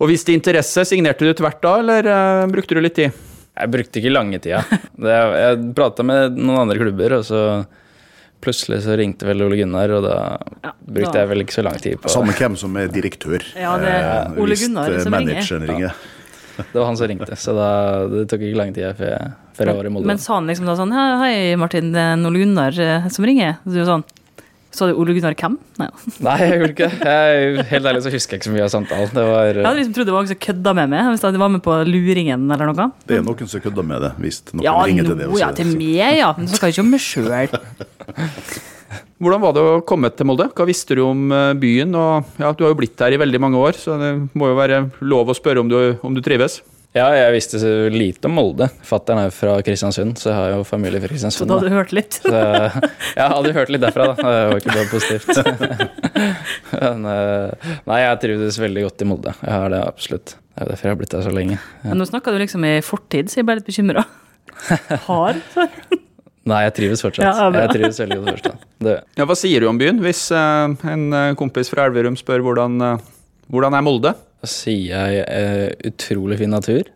[0.00, 0.82] og, viste interesse.
[0.84, 3.14] Signerte du tvert da, eller brukte du litt tid?
[3.54, 4.64] Jeg brukte ikke lange tida.
[4.98, 7.44] jeg prata med noen andre klubber, og så
[8.44, 10.16] plutselig så ringte vel Ole Gunnar, og da
[10.64, 11.24] ja, brukte da.
[11.24, 13.44] jeg vel ikke så lang tid på Samme hvem som er direktør.
[13.58, 15.52] Ja, det er Ole Gunnar som ringer.
[15.68, 15.90] ringer.
[15.90, 16.16] Ja.
[16.60, 17.68] Det var han som ringte, så da,
[18.10, 20.10] det tok ikke lang tid før jeg, før jeg var i Molde.
[20.10, 23.56] Men sa han liksom da sånn Hei, Martin, det er Ole Gunnar eh, som ringer.
[23.64, 24.04] Så du sånn
[24.70, 25.56] Sa du Ole Gunnar hvem?
[25.80, 25.88] Nei.
[26.22, 27.64] Nei, jeg gjorde ikke det.
[27.72, 29.12] Helt ærlig så husker jeg ikke så mye av samtalen.
[29.16, 31.42] Det var, jeg hadde liksom trodd det var noen som kødda med meg, hvis de
[31.42, 32.88] var med på luringen eller noe.
[33.10, 35.30] Det er noen som kødder med det, hvis noen ja, ringer til det.
[35.30, 35.42] Også.
[35.42, 36.30] Ja, til meg, ja.
[36.38, 37.30] Men så skal jeg ikke om meg sjøl.
[39.20, 40.46] Hvordan var det å komme til Molde?
[40.56, 41.92] Hva visste du om eh, byen?
[41.98, 44.56] Og, ja, du har jo blitt der i veldig mange år, så det må jo
[44.56, 46.60] være lov å spørre om du, om du trives?
[46.90, 48.66] Ja, jeg visste så lite om Molde.
[48.82, 51.44] Fattern er fra Kristiansund, så jeg har jo familie fra Kristiansund.
[51.44, 52.16] Så da hadde du hørt litt?
[52.18, 52.32] Så,
[53.20, 54.16] jeg hadde hørt litt derfra, da.
[54.18, 56.00] Det var ikke bare positivt.
[56.80, 59.34] Men eh, nei, jeg trivdes veldig godt i Molde.
[59.38, 60.34] Jeg har det absolutt.
[60.34, 61.58] Det er derfor jeg har blitt der så lenge.
[61.60, 61.92] Ja.
[61.92, 64.02] Men nå snakka du liksom i fortid, så jeg ble litt bekymra.
[65.06, 65.38] Har?
[66.50, 67.22] Nei, jeg trives fortsatt.
[67.22, 68.66] Ja, jeg trives veldig godt fortsatt.
[68.82, 68.96] Det.
[69.14, 72.82] Ja, hva sier du om byen, hvis uh, en eh, kompis fra Elverum spør hvordan,
[73.46, 74.14] hvordan er Molde?
[74.40, 76.88] Da sier jeg eh, utrolig fin natur.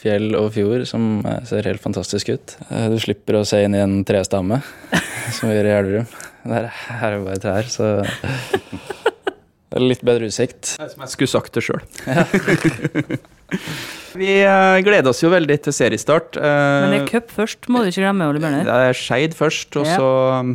[0.00, 2.56] Fjell og fjord som eh, ser helt fantastisk ut.
[2.68, 4.60] Eh, du slipper å se inn i en trestamme,
[5.36, 6.10] som vi gjør i Elverum.
[6.50, 7.88] Der er det bare trær, så
[9.70, 10.74] det er litt bedre utsikt.
[10.76, 11.82] Det er som jeg skulle sagt det sjøl.
[14.10, 16.34] Vi uh, gleder oss jo veldig til seriestart.
[16.40, 18.26] Men det er cup først, må du ikke glemme.
[18.26, 18.66] Ole Bjørnar.
[18.66, 20.08] Det er Skeid først, og så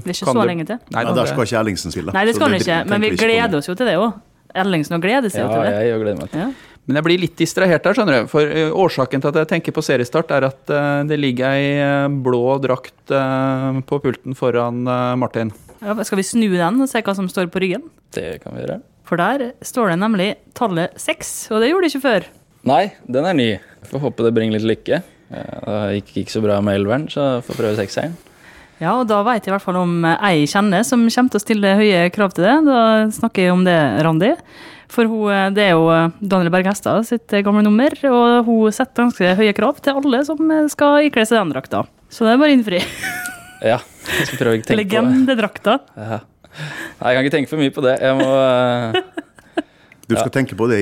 [0.04, 0.80] Det er ikke så lenge til.
[0.92, 2.16] Nei, der skal ikke Erlingsen spille.
[2.16, 4.18] Nei, det skal han ikke, men vi gleder oss jo til det òg.
[4.62, 5.74] Ellingsen og gleder seg ja, til det.
[5.74, 6.48] Ja, jeg gleder meg til det.
[6.48, 6.72] Ja.
[6.86, 8.28] Men jeg blir litt distrahert der, skjønner du.
[8.30, 11.72] For uh, årsaken til at jeg tenker på seriestart, er at uh, det ligger ei
[11.82, 13.14] uh, blå drakt
[13.86, 14.84] på pulten foran
[15.22, 15.52] Martin.
[15.84, 17.84] Ja, skal vi snu den og se hva som står på ryggen?
[18.16, 18.80] Det kan vi gjøre.
[19.06, 22.30] For der står det nemlig tallet seks, og det gjorde det ikke før.
[22.66, 23.50] Nei, den er ny.
[23.92, 25.02] Får håpe det bringer litt lykke.
[25.30, 28.18] Det gikk ikke så bra med elveren, så får prøve sekseren.
[28.82, 31.40] Ja, og da vet jeg i hvert fall om ei jeg kjenner som kommer til
[31.40, 32.56] å stille høye krav til det.
[32.68, 32.80] Da
[33.16, 34.34] snakker jeg om det, Randi.
[34.92, 38.48] For hun, eh, det er jo eh, Daniel Berg Hestad sitt eh, gamle nummer, og
[38.50, 41.84] hun setter ganske høye krav til alle som skal ikle seg den drakta.
[42.12, 42.82] Så det er bare å innfri.
[43.72, 43.82] ja.
[44.06, 45.80] Jeg skal prøve å ikke tenke Legendedrakta.
[45.98, 46.22] Ja.
[46.56, 47.98] Nei, jeg kan ikke tenke for mye på det.
[48.00, 48.28] Jeg må
[50.06, 50.34] Du skal ja.
[50.38, 50.78] tenke på det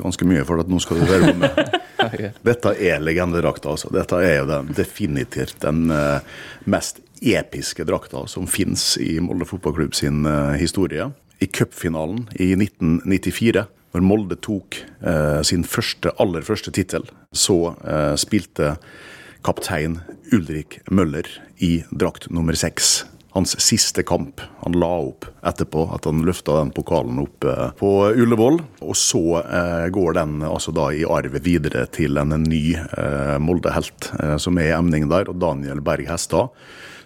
[0.00, 1.58] ganske mye, for at nå skal du være med.
[2.06, 2.30] okay.
[2.46, 3.74] Dette er legendedrakta.
[3.74, 3.90] Altså.
[3.92, 6.22] Dette er jo den, definitivt den uh,
[6.70, 13.64] mest episke drakta som finnes i Molde fotballklubb sin uh, historie i cupfinalen i 1994.
[13.90, 18.76] Når Molde tok eh, sin første, aller første tittel, så eh, spilte
[19.46, 19.98] kaptein
[20.34, 21.26] Ulrik Møller
[21.58, 23.00] i drakt nummer seks.
[23.34, 24.42] Hans siste kamp.
[24.62, 28.60] Han la opp etterpå at han løfta den pokalen opp eh, på Ullevål.
[28.86, 34.12] Og så eh, går den altså da i arv videre til en ny eh, Molde-helt
[34.20, 36.52] eh, som er i emning der, og Daniel Berg Hestad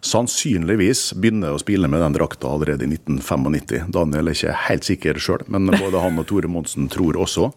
[0.05, 3.91] sannsynligvis begynner å spille med den drakta allerede i 1995.
[3.95, 7.51] Daniel er ikke helt sikker sjøl, men både han og Tore Monsen tror også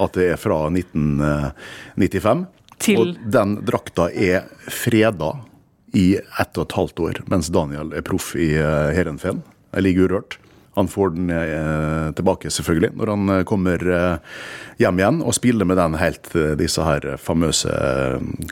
[0.00, 2.44] at det er fra 1995.
[2.80, 3.00] Til...
[3.00, 5.34] Og den drakta er freda
[5.96, 9.42] i ett og et halvt år, mens Daniel er proff i eh, Heerenveen.
[9.74, 10.38] Jeg ligger urørt.
[10.74, 14.36] Han får den eh, tilbake, selvfølgelig, når han eh, kommer eh,
[14.78, 16.30] hjem igjen og spiller med den helt
[16.60, 17.72] disse her famøse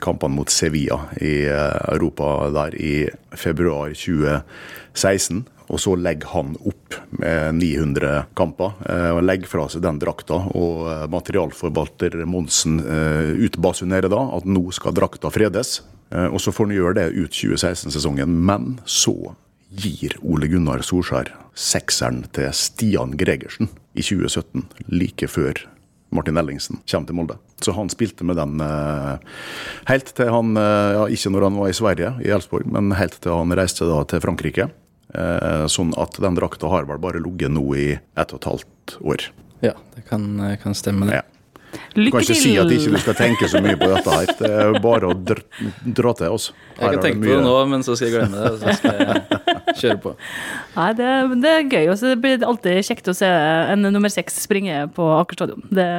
[0.03, 2.93] kampene mot Sevilla i Europa der i
[3.39, 5.45] februar 2016.
[5.69, 8.73] Og så legger han opp med 900 kamper
[9.13, 10.39] og legger fra seg den drakta.
[10.57, 12.79] Og materialforvalter Monsen
[13.37, 15.83] utbasunerer da at nå skal drakta fredes.
[16.09, 18.33] Og så får han gjøre det ut 2016-sesongen.
[18.49, 19.13] Men så
[19.69, 25.61] gir Ole Gunnar Solskjær sekseren til Stian Gregersen i 2017, like før
[26.15, 27.37] Martin Ellingsen kommer til Molde.
[27.61, 29.17] Så han spilte med den eh,
[29.91, 33.19] helt til han eh, ja, Ikke når han var i Sverige, i Elfsborg, men helt
[33.21, 34.69] til han reiste da til Frankrike.
[35.13, 38.95] Eh, sånn at den drakta har vel bare ligget nå i ett og et halvt
[39.01, 39.27] år.
[39.65, 40.31] Ja, det kan,
[40.63, 41.19] kan stemme, det.
[41.19, 41.38] Ja.
[41.93, 42.39] Du kan ikke til!
[42.39, 44.31] si at ikke du skal tenke så mye på dette her.
[44.39, 46.49] Det er bare å dra, til oss.
[46.79, 48.51] Jeg kan tenke på det nå, men så skal jeg glemme det.
[48.53, 50.13] Og så skal jeg kjøre på.
[50.75, 51.09] Nei, det,
[51.43, 51.89] det er gøy.
[51.93, 52.11] Også.
[52.13, 55.65] Det blir alltid kjekt å se en nummer seks springe på Aker stadion.
[55.73, 55.89] Det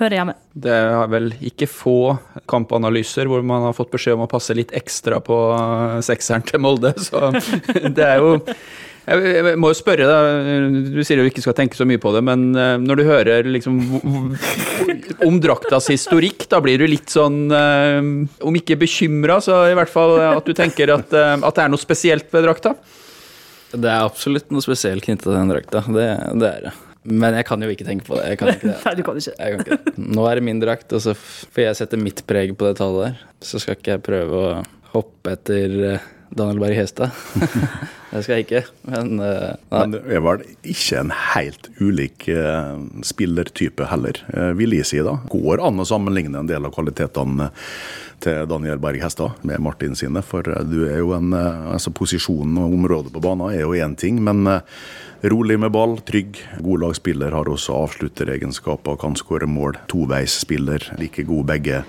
[0.00, 0.36] hører hjemme.
[0.54, 1.98] Det er vel ikke få
[2.50, 5.38] kampanalyser hvor man har fått beskjed om å passe litt ekstra på
[6.04, 7.32] sekseren til Molde, så
[7.96, 8.36] det er jo
[9.04, 12.22] jeg må jo spørre deg, du sier du ikke skal tenke så mye på det,
[12.24, 13.80] men eh, når du hører liksom
[15.28, 17.98] om draktas historikk, da blir du litt sånn eh,
[18.48, 21.74] Om ikke bekymra, så i hvert fall at du tenker at, eh, at det er
[21.74, 22.74] noe spesielt ved drakta?
[23.74, 25.82] Det er absolutt noe spesielt knyttet til den drakta.
[25.90, 26.08] Det,
[26.40, 26.74] det er det.
[27.04, 28.30] Men jeg kan jo ikke tenke på det.
[28.32, 28.78] Jeg kan ikke det.
[28.86, 29.34] Nei, du kan ikke.
[29.36, 30.04] Jeg kan ikke det.
[30.16, 33.10] Nå er det min drakt, og så får jeg sette mitt preg på det tallet
[33.10, 33.24] der.
[33.44, 34.62] Så skal ikke jeg prøve å
[34.94, 37.10] hoppe etter eh, Daniel Berg Hestad.
[38.12, 38.62] det skal jeg ikke.
[38.88, 39.54] Men uh.
[39.72, 45.02] Men det vel ikke en helt ulik uh, spillertype heller, uh, vil jeg si.
[45.04, 45.18] da.
[45.32, 47.50] Går an å sammenligne en del av kvalitetene
[48.24, 50.22] til Daniel Berg Hestad med Martin sine.
[50.24, 54.22] For du er jo en, altså posisjonen og området på banen er jo én ting,
[54.24, 54.46] men
[55.28, 56.38] rolig med ball, trygg.
[56.64, 59.78] God lagspiller, har også avslutteregenskaper, kan skåre mål.
[59.92, 61.82] Toveisspiller, like god begge,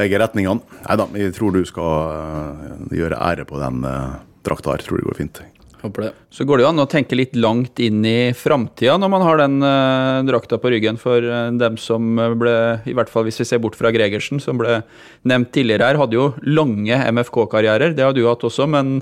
[0.00, 0.64] begge retningene.
[0.86, 4.84] Nei da, jeg tror du skal eh, gjøre ære på den eh, drakta her.
[4.84, 5.42] Tror det går fint.
[5.80, 6.10] Håper det.
[6.28, 9.40] Så går det jo an å tenke litt langt inn i framtida når man har
[9.40, 10.98] den uh, drakta på ryggen.
[11.00, 12.52] For uh, dem som ble,
[12.84, 14.82] i hvert fall hvis vi ser bort fra Gregersen, som ble
[15.24, 17.96] nevnt tidligere her, hadde jo lange MFK-karrierer.
[17.96, 18.98] Det har du hatt også, men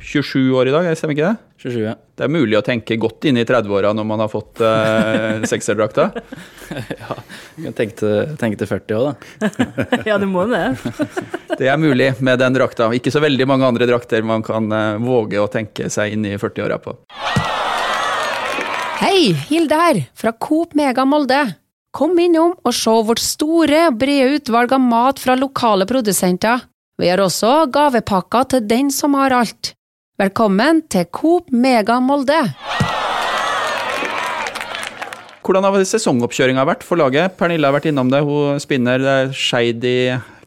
[0.00, 1.54] 27 år i dag, stemmer ikke det?
[1.64, 1.94] 27, ja.
[2.14, 6.10] Det er mulig å tenke godt inn i 30-åra når man har fått eh, sekserdrakta.
[6.98, 7.16] ja.
[7.64, 9.50] Jeg tenke til 40 òg, da.
[10.10, 10.64] Ja, du må det.
[11.58, 12.90] Det er mulig med den drakta.
[12.96, 16.34] Ikke så veldig mange andre drakter man kan eh, våge å tenke seg inn i
[16.40, 16.96] 40-åra på.
[19.04, 21.42] Hei, Hilde her, fra Coop Mega Molde.
[21.94, 26.64] Kom innom og se vårt store brede utvalg av mat fra lokale produsenter.
[26.98, 29.72] Vi har også gavepakker til den som har alt.
[30.14, 32.36] Velkommen til Coop Mega Molde.
[35.42, 37.34] Hvordan har sesongoppkjøringa vært for laget?
[37.34, 38.20] Pernille har vært innom det.
[38.22, 39.96] Hun spinner det er Skeid i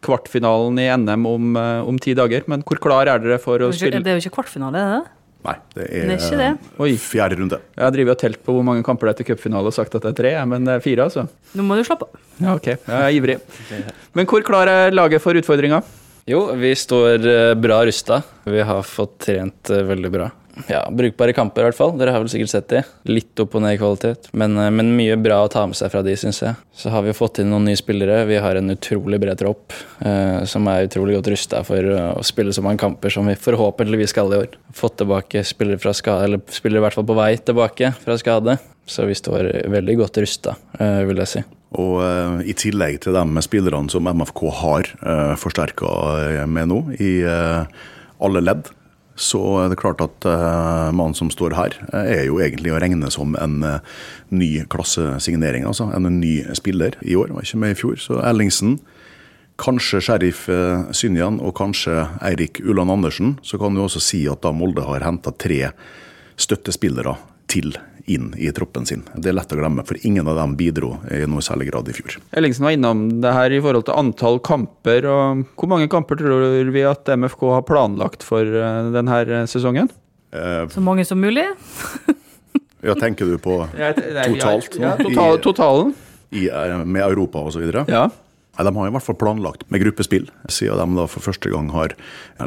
[0.08, 2.47] kvartfinalen i NM om, eh, om ti dager.
[2.47, 4.77] Men hvor klar er dere for å Det er spille det er jo ikke kvartfinale,
[4.80, 5.12] er det?
[5.43, 6.39] Nei, det Det er, er ikke
[6.88, 6.99] det.
[7.03, 7.60] Fjerde runde.
[7.75, 9.93] Jeg har drevet og telt på hvor mange kamper det er til cupfinale og sagt
[9.95, 11.27] at det er tre, men det er fire, altså.
[11.60, 12.15] Nå må du slappe av.
[12.39, 12.71] Ja, ok.
[12.71, 13.41] Jeg er ivrig.
[14.15, 15.84] Men hvor klar er laget for utfordringa?
[16.28, 18.22] Jo, vi står eh, bra rusta.
[18.44, 20.26] Vi har fått trent eh, veldig bra.
[20.68, 21.94] Ja, Brukbare kamper, i hvert fall.
[21.96, 22.82] Dere har vel sikkert sett de.
[23.08, 25.94] Litt opp og ned i kvalitet, men, eh, men mye bra å ta med seg
[25.94, 26.60] fra de, syns jeg.
[26.76, 28.26] Så har vi fått inn noen nye spillere.
[28.28, 32.52] Vi har en utrolig bred tropp eh, som er utrolig godt rusta for å spille
[32.52, 34.58] så mange kamper som vi forhåpentligvis skal i år.
[34.76, 38.60] Fått tilbake spillere fra skade, eller spillere i hvert fall på vei tilbake fra skade.
[38.88, 41.48] Så vi står veldig godt rusta, eh, vil jeg si.
[41.75, 47.19] Og uh, i tillegg til de spillerne som MFK har uh, forsterka med nå, i
[47.27, 47.67] uh,
[48.23, 48.69] alle ledd,
[49.17, 52.80] så er det klart at uh, mannen som står her, eh, er jo egentlig å
[52.82, 53.80] regne som en eh,
[54.30, 55.65] ny klassesignering.
[55.65, 57.97] Altså en ny spiller i år, var ikke med i fjor.
[58.01, 58.77] Så Ellingsen,
[59.58, 60.43] kanskje Sheriff
[60.93, 63.39] Synjan og kanskje Eirik Ulland Andersen.
[63.41, 65.71] Så kan du også si at da Molde har henta tre
[66.38, 67.15] støttespillere
[67.52, 67.76] til
[68.08, 69.04] inn i troppen sin.
[69.20, 71.96] Det er lett å glemme, for ingen av dem bidro i noe særlig grad i
[71.96, 72.16] fjor.
[72.40, 75.08] Ellingsen var innom det her i forhold til antall kamper.
[75.12, 79.92] og Hvor mange kamper tror vi at MFK har planlagt for eh, denne sesongen?
[80.32, 81.44] Eh, Så mange som mulig.
[82.88, 84.80] ja, tenker du på Totalt?
[84.80, 85.94] Ja, total, totalen.
[86.32, 87.68] i, eh, med Europa osv.?
[87.92, 88.08] Ja.
[88.58, 91.93] De har i hvert fall planlagt med gruppespill, siden de da for første gang har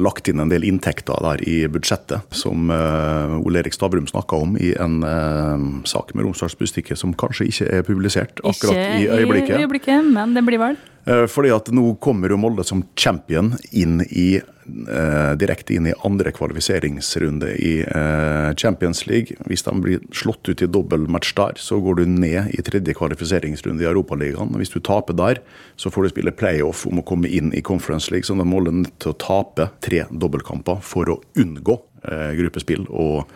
[0.02, 4.56] lagt inn en del inntekter der i budsjettet, som uh, Ole Erik Stavrum snakka om
[4.60, 9.54] i en eh, sak med Romsdals Budstikke, som kanskje ikke er publisert akkurat i øyeblikket.
[9.54, 10.78] Ikke i øyeblikket, men det blir vel.
[11.04, 15.94] Eh, Fordi at nå kommer jo Molde som champion inn i eh, direkte inn i
[16.06, 19.38] andre kvalifiseringsrunde i eh, Champions League.
[19.48, 23.84] Hvis de blir slått ut i dobbeltmatch der, så går du ned i tredje kvalifiseringsrunde
[23.84, 24.52] i Europaligaen.
[24.60, 25.40] Hvis du taper der,
[25.80, 28.28] så får du spille playoff om å komme inn i Conference League.
[28.28, 33.28] Så da er Molde nødt til å tape tre dobbeltkamper for å unngå gruppespill og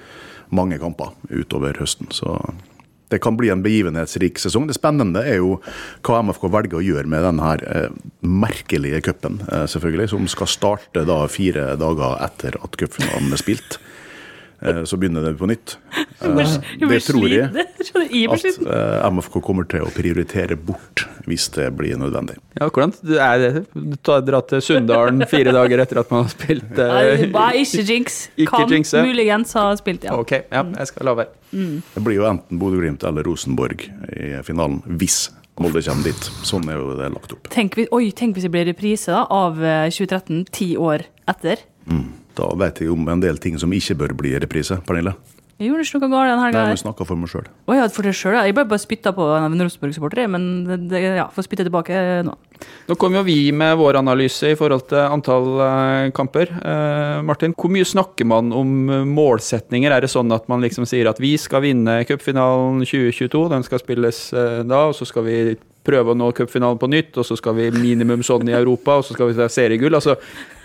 [0.56, 2.08] mange kamper utover høsten.
[2.16, 2.38] Så
[3.12, 4.68] det kan bli en begivenhetsrik sesong.
[4.68, 5.58] Det spennende er jo
[6.06, 7.88] hva MFK velger å gjøre med denne her, eh,
[8.22, 13.78] merkelige cupen, eh, selvfølgelig, som skal starte da fire dager etter at cupfinalen er spilt.
[14.64, 15.74] Eh, så begynner det på nytt.
[16.24, 16.30] Eh,
[16.88, 17.50] det tror jeg
[18.32, 22.38] at eh, MFK kommer til å prioritere bort hvis det blir nødvendig.
[22.56, 23.50] Ja, hvordan er det?
[23.74, 27.84] Du tar- Dra til Sunndalen fire dager etter at man har spilt eh, Bare ikke
[27.84, 28.18] jinx.
[28.48, 28.72] Kan
[29.04, 30.16] muligens ha spilt, ja.
[30.16, 31.32] Ok, ja, jeg skal la være.
[31.52, 33.84] Det blir jo enten Bodø-Glimt eller Rosenborg
[34.16, 35.26] i finalen, hvis
[35.60, 36.24] Molde kommer dit.
[36.42, 37.46] Sånn er jo det lagt opp.
[37.54, 41.62] Tenk, oi, tenk hvis det blir reprise da, av eh, 2013, ti år etter.
[42.34, 44.80] Da vet jeg om en del ting som ikke bør bli reprise.
[44.86, 45.14] Pernille.
[45.54, 46.62] Jeg gjorde ikke noe galt den helga.
[46.72, 47.44] Jeg snakka for meg sjøl.
[47.68, 48.40] Oh, ja, for deg ja.
[48.42, 52.00] Jeg ble bare spytta på en Rosenborg-supportere, jeg, men det, det, ja, får spytte tilbake
[52.26, 52.34] nå.
[52.88, 56.50] Nå kommer jo vi med vår analyse i forhold til antall eh, kamper.
[56.58, 59.94] Eh, Martin, hvor mye snakker man om eh, målsetninger?
[59.94, 63.82] Er det sånn at man liksom sier at vi skal vinne cupfinalen 2022, den skal
[63.84, 65.38] spilles eh, da, og så skal vi
[65.84, 69.06] prøve å nå cupfinalen på nytt, og så skal vi minimum sånn i Europa, og
[69.06, 69.96] så skal vi ta seriegull?
[69.98, 70.16] Altså,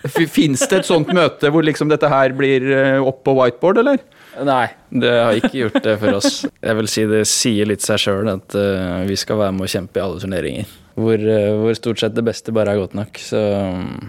[0.08, 4.04] Fins det et sånt møte hvor liksom dette her blir eh, opp på whiteboard, eller?
[4.48, 6.38] Nei, det har ikke gjort det for oss.
[6.48, 9.72] Jeg vil si det sier litt seg sjøl at eh, vi skal være med å
[9.74, 10.72] kjempe i alle turneringer.
[11.00, 13.20] Hvor, eh, hvor stort sett det beste bare er godt nok.
[13.20, 13.42] Så
[13.76, 14.08] mm,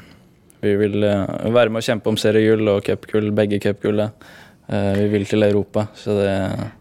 [0.62, 4.30] vi vil være med å kjempe om seriegull og cupgull, begge cupgullet.
[4.70, 6.32] Eh, vi vil til Europa, så det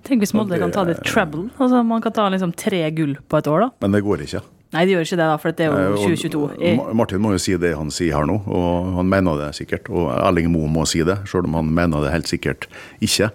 [0.05, 1.47] Tenk hvis Molde kan ta litt treble.
[1.57, 3.69] Altså, man kan ta liksom tre gull på et år, da.
[3.81, 4.43] Men det går ikke.
[4.75, 6.41] Nei, det gjør ikke det, da, for det er jo 2022.
[6.75, 9.89] Og Martin må jo si det han sier her nå, og han mener det sikkert.
[9.89, 12.69] Og Erling Moe må si det, sjøl om han mener det helt sikkert
[13.01, 13.31] ikke.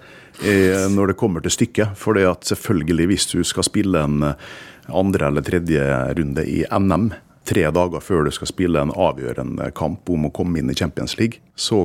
[0.46, 1.98] Eh, når det kommer til stykket.
[1.98, 4.48] For det at selvfølgelig, hvis du skal spille en eh,
[4.94, 5.82] andre eller tredje
[6.14, 7.10] runde i NM,
[7.42, 11.18] tre dager før du skal spille en avgjørende kamp om å komme inn i Champions
[11.18, 11.82] League, så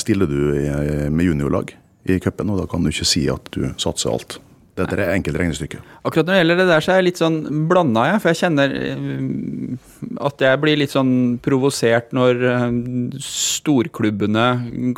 [0.00, 0.40] stiller du
[1.12, 4.38] med juniorlag i cupen, og da kan du ikke si at du satser alt.
[4.76, 5.78] Dette er enkelt regnestykke.
[6.04, 7.36] Akkurat når det gjelder det der, så er jeg litt sånn
[7.70, 8.20] blanda, jeg.
[8.20, 11.12] For jeg kjenner eh, at jeg blir litt sånn
[11.44, 12.66] provosert når eh,
[13.24, 14.44] storklubbene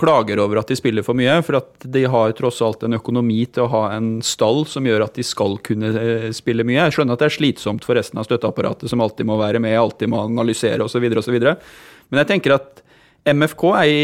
[0.01, 1.37] klager over at de spiller for mye.
[1.47, 5.07] For at de har tross alt en økonomi til å ha en stall som gjør
[5.07, 6.81] at de skal kunne eh, spille mye.
[6.81, 9.79] Jeg skjønner at det er slitsomt for resten av støtteapparatet, som alltid må være med,
[9.79, 11.39] alltid må analysere osv., osv.
[11.39, 12.83] Men jeg tenker at
[13.31, 14.03] MFK er i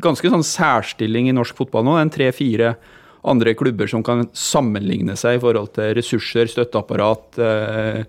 [0.00, 1.98] ganske sånn særstilling i norsk fotball nå.
[1.98, 2.74] Det er tre-fire
[3.22, 8.00] andre klubber som kan sammenligne seg i forhold til ressurser, støtteapparat eh,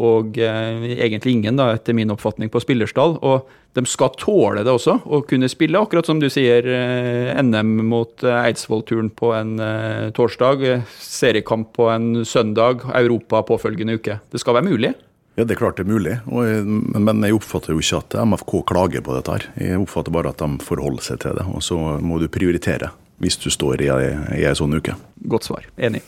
[0.00, 3.16] og eh, egentlig ingen, da, etter min oppfatning, på spillerstall.
[3.26, 7.76] Og de skal tåle det også, å kunne spille, akkurat som du sier, eh, NM
[7.90, 9.56] mot Eidsvoll-turen på en
[10.14, 14.20] torsdag, seriekamp på en søndag, Europa påfølgende uke.
[14.30, 14.94] Det skal være mulig.
[15.40, 16.64] Ja, Det er klart det er mulig, og jeg,
[17.00, 19.32] men jeg oppfatter jo ikke at MFK klager på dette.
[19.38, 19.46] her.
[19.56, 23.36] Jeg oppfatter bare at de forholder seg til det, og så må du prioritere hvis
[23.40, 24.94] du står i ei, sånn uke.
[25.28, 25.64] Godt svar.
[25.80, 26.02] Enig.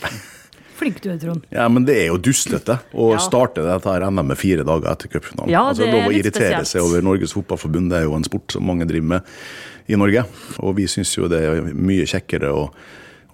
[0.78, 1.42] flink du er, Trond.
[1.50, 3.18] Ja, Men det er jo dustete å Ja.
[3.18, 5.50] starte dette her NM med fire dager etter cupfinalen.
[5.50, 6.68] Ja, altså, lov å irritere spesielt.
[6.70, 9.22] seg over Norges Fotballforbund, det er jo en sport som mange driver med
[9.88, 10.24] i Norge.
[10.60, 12.70] Og vi syns jo det er mye kjekkere å,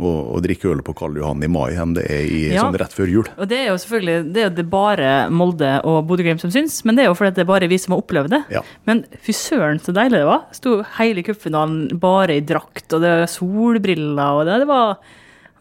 [0.00, 2.62] å, drikke øl på Karl Johan i mai enn det er i, Ja.
[2.64, 3.28] sånn rett før jul.
[3.38, 6.96] Og det er jo selvfølgelig det er det bare Molde og Bodø-Glimt som syns, men
[6.96, 8.42] det er jo fordi det er bare vi som har opplevd det.
[8.50, 8.62] Ja.
[8.86, 10.46] Men fy søren så deilig det var.
[10.52, 14.96] Sto hele cupfinalen bare i drakt, og det var solbriller, og det, det var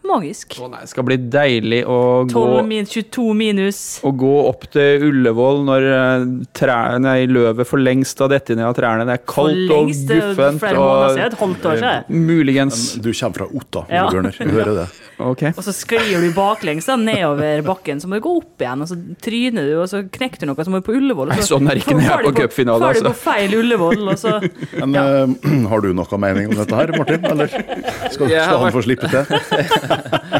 [0.08, 0.56] magisk.
[0.60, 3.80] Å nei, det skal bli deilig å gå 12 min, 22 minus.
[4.04, 8.68] Å gå opp til Ullevål når eh, trærne i løvet for lengst har dettet ned
[8.68, 9.06] av trærne.
[9.08, 10.60] Det er kaldt og er guffent.
[10.62, 12.24] flere Og et halvt år siden.
[12.28, 14.06] muligens Du kommer fra Otta, Ole Ja.
[14.10, 14.38] Bjørner.
[14.38, 14.88] Du hører det.
[15.22, 15.42] Ok.
[15.54, 18.88] Og så sklir du baklengs da, nedover bakken, så må du gå opp igjen, og
[18.90, 21.28] så tryner du, og så knekker du noe, så må du på Ullevål.
[21.30, 23.04] og Nei, så- sånn er ikke når jeg er på cupfinale, altså.
[23.12, 24.32] på feil Ullevål, og så
[24.84, 27.24] Men eh, har du noe mening om dette her, Martin?
[27.30, 29.22] Eller skal, skal han vært- få slippe til?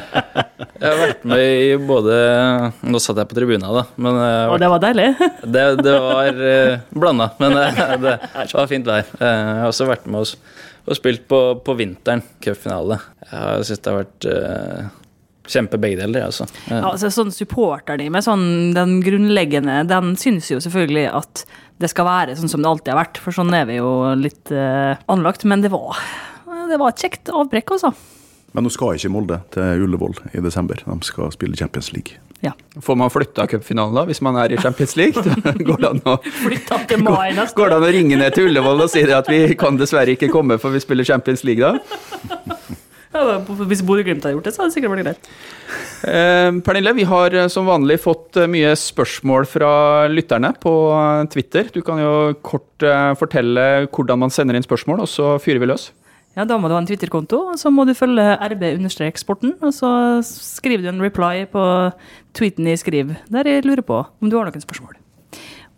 [0.84, 2.14] Jeg har vært med i både
[2.92, 4.50] Nå satt jeg på tribuna, da, men vært...
[4.52, 5.06] Og det var deilig.
[5.54, 9.06] Det, det var uh, blanda, men uh, det, det var fint vær.
[9.16, 10.34] Uh, jeg har også vært med oss
[10.84, 12.98] og spilt på, på vinteren, cupfinale.
[13.30, 15.04] Jeg syns det har vært uh,
[15.48, 16.46] kjempe begge deler, altså.
[16.68, 21.44] Ja, altså, sånn supporterne med sånn, den grunnleggende, den syns jo selvfølgelig at
[21.82, 24.52] det skal være sånn som det alltid har vært, for sånn er vi jo litt
[24.54, 25.46] uh, anlagt.
[25.48, 25.98] Men det var,
[26.70, 27.94] det var et kjekt avbrekk, altså.
[28.54, 30.84] Men nå skal ikke Molde til Ullevål i desember.
[30.86, 32.20] De skal spille Champions League.
[32.44, 32.52] Ja.
[32.84, 35.16] Får man flytta cupfinalen da, hvis man er i Champions League?
[35.68, 36.16] Går det å,
[37.56, 40.28] går det an å ringe ned til Ullevål og si at vi kan dessverre ikke
[40.32, 41.78] komme, for vi spiller Champions League da?
[43.14, 45.28] Ja, Hvis Bodø-Glimt hadde gjort det, så hadde det sikkert vært greit.
[46.10, 49.70] Eh, Pernille, vi har eh, som vanlig fått eh, mye spørsmål fra
[50.10, 51.70] lytterne på eh, Twitter.
[51.70, 52.84] Du kan jo kort
[53.20, 55.92] fortelle hvordan man sender inn spørsmål, og så fyrer vi løs.
[56.34, 59.54] Ja, Da må du ha en Twitter-konto, og så må du følge rb-sporten.
[59.62, 59.90] Og så
[60.24, 61.62] skriver du en reply på
[62.34, 64.96] tweeten jeg skriver, der jeg lurer på om du har noen spørsmål.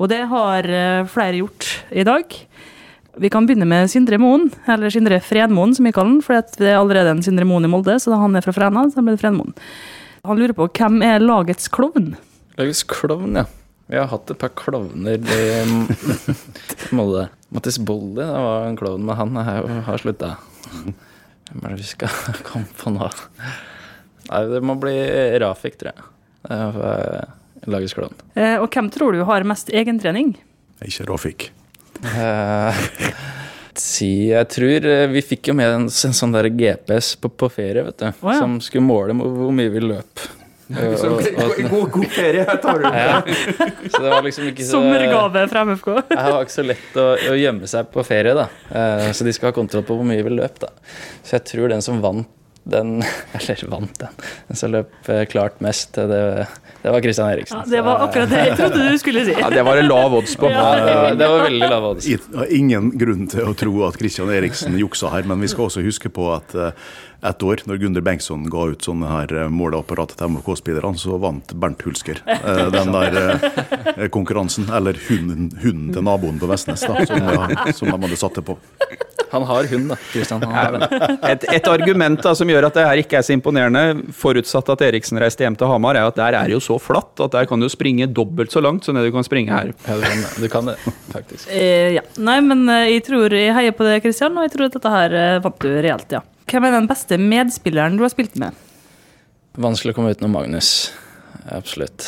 [0.01, 2.33] Og det har eh, flere gjort i dag.
[3.16, 6.69] Vi kan begynne med Sindre Moen, eller Sindre Fredmoen som vi kaller han, for det
[6.69, 9.16] er allerede en Sindre Moen i Molde, så da han er fra Fræna, så blir
[9.16, 9.55] det Fredmoen.
[10.27, 12.14] Han lurer på hvem er lagets klovn?
[12.59, 13.47] Lagets klovn, ja.
[13.87, 15.42] Vi har hatt et par klovner i
[16.97, 17.29] Molde.
[17.54, 20.35] Mattis Bolli det var en klovn, men han er, har slutta.
[20.66, 22.10] Hvem er det vi skal
[22.48, 23.10] komme på nå?
[24.27, 24.96] Nei, det må bli
[25.42, 26.06] Rafik, tror jeg.
[26.46, 28.18] Det er klovn.
[28.35, 30.35] Eh, og hvem tror du har mest egentrening?
[30.85, 31.48] Ikke Rafik.
[32.02, 32.81] Eh,
[33.87, 37.50] si, jeg tror eh, vi fikk jo med en, en sånn der GPS på, på
[37.52, 38.08] ferie, vet du.
[38.10, 38.40] Oh, ja.
[38.42, 40.27] Som skulle måle hvor mye vi løp.
[40.67, 43.21] Eh, og- God, god ferie, her tar du ja.
[43.87, 45.90] Så det var liksom ikke så Sommergave fra MFK.
[46.08, 48.48] Det var ikke så lett å, å gjemme seg på ferie, da.
[48.71, 50.73] Eh, så de skal ha kontroll på hvor mye vi løp, da.
[51.23, 52.27] Så jeg tror den som vant
[52.67, 52.96] den
[53.38, 54.08] Eller vant den.
[54.48, 56.46] Den som løp eh, klart mest, det,
[56.83, 57.60] det var Christian Eriksen.
[57.62, 59.37] Ja, det var akkurat det jeg trodde du skulle si.
[59.44, 60.50] Ja, det var det lav odds på.
[60.50, 62.08] ja, det, var, det var veldig lav odds.
[62.58, 66.10] Ingen grunn til å tro at Christian Eriksen juksa her, men vi skal også huske
[66.10, 66.56] på at
[67.23, 71.19] eh, et år, når Gunder Bengtsson ga ut sånne her eh, måleapparatet til MK-spillerne, så
[71.23, 73.19] vant Bernt Hulsker eh, den der
[73.96, 74.71] eh, konkurransen.
[74.77, 78.46] Eller hunden, hunden til naboen på Vestnes, da, som, ja, som de hadde satt det
[78.46, 78.58] på.
[79.31, 79.96] Han har hund, da.
[80.71, 80.85] Venn.
[81.27, 84.85] Et, et argument da, som gjør at det her ikke er så imponerende, forutsatt at
[84.87, 87.48] Eriksen reiste hjem til Hamar, er at der er det jo så flatt at der
[87.50, 89.73] kan du springe dobbelt så langt som det du kan springe her.
[89.88, 90.79] Ja, du kan, du kan det,
[91.12, 91.50] faktisk.
[91.50, 92.06] Eh, ja.
[92.23, 94.96] Nei, men eh, jeg tror jeg heier på det, Kristian, og jeg tror at dette
[94.96, 96.23] her eh, vant du reelt, ja.
[96.47, 98.55] Hvem er den beste medspilleren du har spilt med?
[99.59, 100.92] Vanskelig å komme utenom Magnus.
[101.51, 102.05] Absolutt.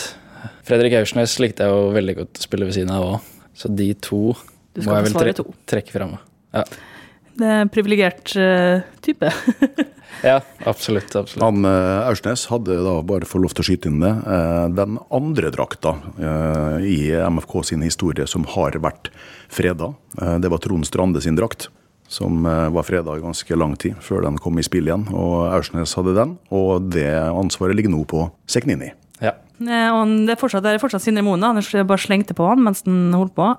[0.69, 3.35] Fredrik Aursnes likte jeg jo veldig godt å spille ved siden av òg.
[3.59, 4.37] Så de to
[4.79, 5.45] må jeg vel tre to.
[5.67, 6.15] trekke fram.
[6.55, 6.63] Ja.
[7.39, 9.31] Det er en privilegert uh, type.
[10.29, 11.11] ja, absolutt.
[11.19, 11.43] absolutt.
[11.43, 14.99] Han eh, Aursnes hadde da, bare for lov til å skyte inn det, eh, den
[15.15, 15.97] andre drakta
[16.83, 19.13] i MFK sin historie som har vært
[19.51, 19.93] freda.
[20.43, 21.69] Det var Trond Strande sin drakt,
[22.09, 25.07] som eh, var freda i ganske lang tid før den kom i spill igjen.
[25.13, 28.91] Og Aursnes hadde den, og det ansvaret ligger nå på Seknini.
[29.23, 29.35] Ja.
[29.61, 32.65] Eh, og det er fortsatt, det er fortsatt Sindre Moen, Anders bare slengte på han
[32.65, 33.53] mens han holdt på.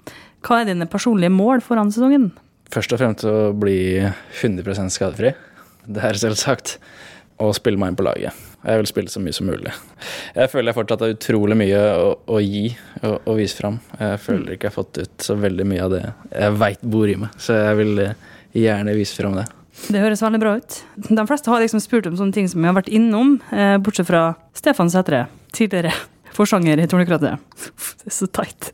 [0.45, 2.31] Hva er dine personlige mål foran sesongen?
[2.73, 5.33] Først og fremst å bli 100% skadefri.
[5.89, 6.77] Det er selvsagt.
[7.39, 8.35] Og spille meg inn på laget.
[8.59, 9.71] Jeg vil spille så mye som mulig.
[10.35, 12.65] Jeg føler jeg fortsatt har utrolig mye å, å gi
[13.07, 13.77] og, å vise fram.
[13.95, 17.07] Jeg føler ikke jeg har fått ut så veldig mye av det jeg veit bor
[17.07, 17.37] i meg.
[17.39, 19.45] Så jeg vil eh, gjerne vise fram det.
[19.89, 20.79] Det høres veldig bra ut.
[21.07, 24.09] De fleste har liksom spurt om sånne ting som vi har vært innom, eh, bortsett
[24.09, 25.93] fra Stefan Sætre, tidligere
[26.37, 27.39] forsanger i Tornekrattet.
[28.03, 28.73] Det er så teit.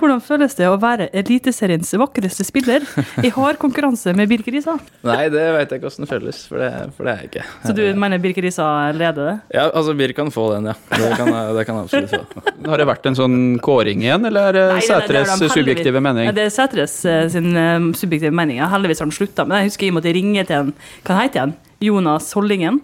[0.00, 2.84] Hvordan føles det å være Eliteseriens vakreste spiller
[3.24, 4.76] i hard konkurranse med Birker Risa?
[5.06, 7.44] Nei, det veit jeg ikke åssen det føles, for det, for det er jeg ikke.
[7.66, 9.36] Så du mener Birker Risa leder det?
[9.58, 10.76] Ja, altså Birk kan få den, ja.
[10.94, 12.42] Det kan, det kan absolutt få.
[12.68, 15.48] Har det vært en sånn kåring igjen, eller er det Nei, det- det Sætres de
[15.52, 16.26] subjektive mening?
[16.30, 18.58] Ja, det er Sætres eh, sin eh, subjektive mening.
[18.62, 19.46] Heldigvis har han slutta.
[19.48, 20.72] Men jeg husker jeg måtte ringe til en
[21.06, 21.54] Hva heter han?
[21.80, 22.80] Jonas Hollingen.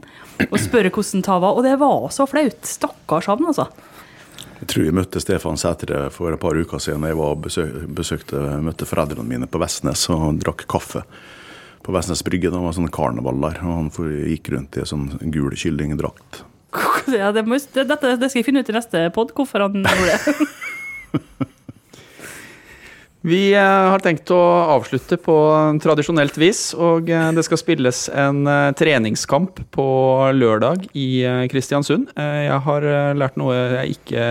[0.51, 1.53] Og spørre hvordan det var.
[1.59, 2.61] Og det var så flaut.
[2.67, 3.69] Stakkars han, altså.
[4.61, 7.05] Jeg tror jeg møtte Stefan Sætre for et par uker siden.
[7.09, 11.03] Jeg var besøk, besøkte, møtte foreldrene mine på Vestnes og drakk kaffe
[11.85, 12.53] på Vestnes Brygge.
[12.53, 13.91] Det var sånn karneval der, og han
[14.31, 16.45] gikk rundt i en sånn gul kyllingdrakt.
[17.13, 19.85] Ja, det, må, det, dette, det skal jeg finne ut i neste pod, hvorfor han
[19.85, 21.51] gjorde det.
[23.25, 24.39] Vi eh, har tenkt å
[24.75, 25.35] avslutte på
[25.81, 29.87] tradisjonelt vis, og eh, det skal spilles en eh, treningskamp på
[30.37, 32.13] lørdag i Kristiansund.
[32.21, 34.27] Jeg har lært noe jeg ikke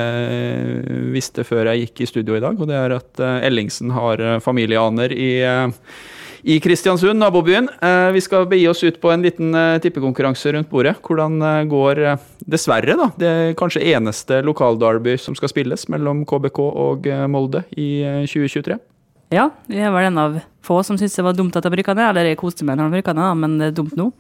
[1.15, 5.13] visste før jeg gikk i studio i dag, og det er at Ellingsen har familieaner
[5.17, 5.31] i
[6.43, 7.69] i Kristiansund, nabobyen.
[7.81, 10.97] Eh, Vi skal begi oss ut på en liten eh, tippekonkurranse rundt bordet.
[11.01, 12.01] Hvordan eh, går
[12.43, 18.25] dessverre da, det kanskje eneste lokalderby som skal spilles mellom KBK og Molde i eh,
[18.27, 18.79] 2023?
[19.33, 22.09] Ja, jeg var en av få som syntes det var dumt at jeg bruker det.
[22.11, 24.11] Eller jeg koste meg når jeg bruker det, men det er dumt nå.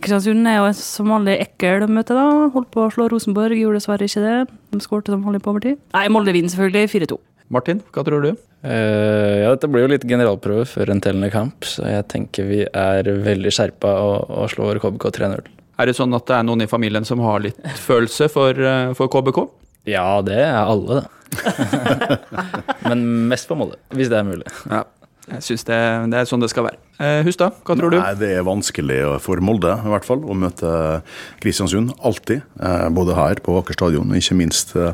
[0.00, 2.48] Kristiansund er jo som vanlig ekkel å møte, da.
[2.54, 4.36] Holdt på å slå Rosenborg, gjorde dessverre ikke det.
[4.72, 5.76] De skårte som vanlig på overtid.
[5.92, 7.18] Nei, Molde vinner selvfølgelig 4-2.
[7.50, 8.30] Martin, hva tror du?
[8.62, 12.60] Uh, ja, dette blir jo litt generalprøve før en tellende kamp, så jeg tenker vi
[12.66, 15.48] er veldig skjerpa og, og slår KBK 3-0.
[15.80, 18.92] Er det sånn at det er noen i familien som har litt følelse for, eh,
[18.98, 19.40] for KBK?
[19.88, 21.08] Ja, det er alle, det.
[22.88, 24.46] Men mest på Molde, hvis det er mulig.
[24.68, 24.84] Ja.
[25.30, 25.78] Jeg syns det,
[26.10, 26.78] det er sånn det skal være.
[27.00, 27.98] Eh, Hustad, hva tror du?
[28.00, 30.70] Nei, Det er vanskelig for Molde i hvert fall, å møte
[31.42, 31.94] Kristiansund.
[32.02, 32.42] Alltid.
[32.60, 34.92] Eh, Både her på Aker stadion og ikke minst eh,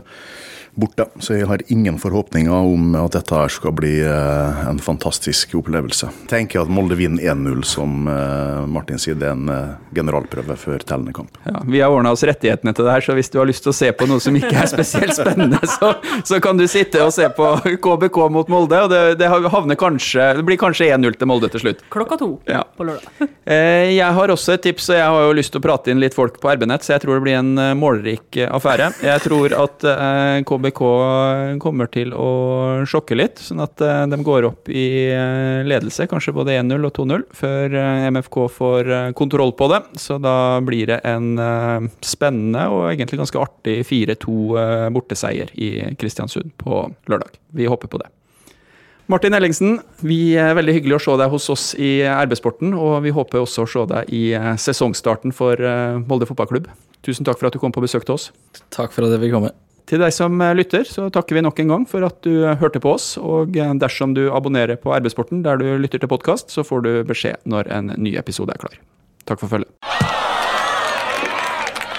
[0.77, 1.07] borte.
[1.25, 6.11] Så jeg har ingen forhåpninger om at dette her skal bli eh, en fantastisk opplevelse.
[6.31, 9.17] Tenker at Molde vinner 1-0, som eh, Martin sier.
[9.19, 11.39] Det er en eh, generalprøve før tellende kamp.
[11.49, 13.73] Ja, vi har ordna oss rettighetene til det her, så hvis du har lyst til
[13.73, 15.95] å se på noe som ikke er spesielt spennende, så,
[16.29, 17.49] så kan du sitte og se på
[17.87, 18.83] KBK mot Molde.
[18.87, 21.83] og Det, det kanskje det blir kanskje 1-0 til Molde til slutt.
[21.93, 22.63] Klokka to Ja.
[22.77, 23.11] på lørdag.
[23.47, 26.01] Eh, Jeg har også et tips, og jeg har jo lyst til å prate inn
[26.03, 28.89] litt folk på RB-nett, så jeg tror det blir en målrik affære.
[29.07, 34.47] Jeg tror at eh, KBK kommer til å sjokke litt, sånn at eh, de går
[34.49, 39.69] opp i eh, ledelse, kanskje både 1-0 og 2-0, før eh, MFK får kontroll på
[39.73, 39.83] det.
[40.01, 41.37] Så da blir det en
[42.05, 47.37] spennende og egentlig ganske artig 4-2 eh, borteseier i Kristiansund på lørdag.
[47.57, 48.11] Vi håper på det.
[49.07, 53.15] Martin Ellingsen, vi er veldig hyggelig å se deg hos oss i RB-sporten, og vi
[53.15, 54.25] håper også å se deg i
[54.59, 55.63] sesongstarten for
[56.09, 56.67] Molde fotballklubb.
[57.07, 58.33] Tusen takk for at du kom på besøk til oss.
[58.75, 59.55] Takk for at jeg fikk komme.
[59.87, 62.59] Til deg som eh, lytter, så takker vi nok en gang for at du eh,
[62.59, 63.13] hørte på oss.
[63.23, 66.91] Og eh, dersom du abonnerer på RB-sporten der du lytter til podkast, så får du
[67.07, 68.75] beskjed når en ny episode er klar.
[69.31, 69.71] Takk for følget.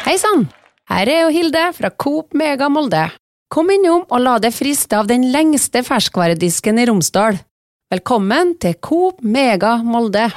[0.08, 0.50] Hei sann!
[0.88, 3.08] Her er jo Hilde fra Coop Mega Molde.
[3.52, 7.40] Kom innom og la deg friste av den lengste ferskvaredisken i Romsdal.
[7.92, 10.28] Velkommen til Coop Mega Molde.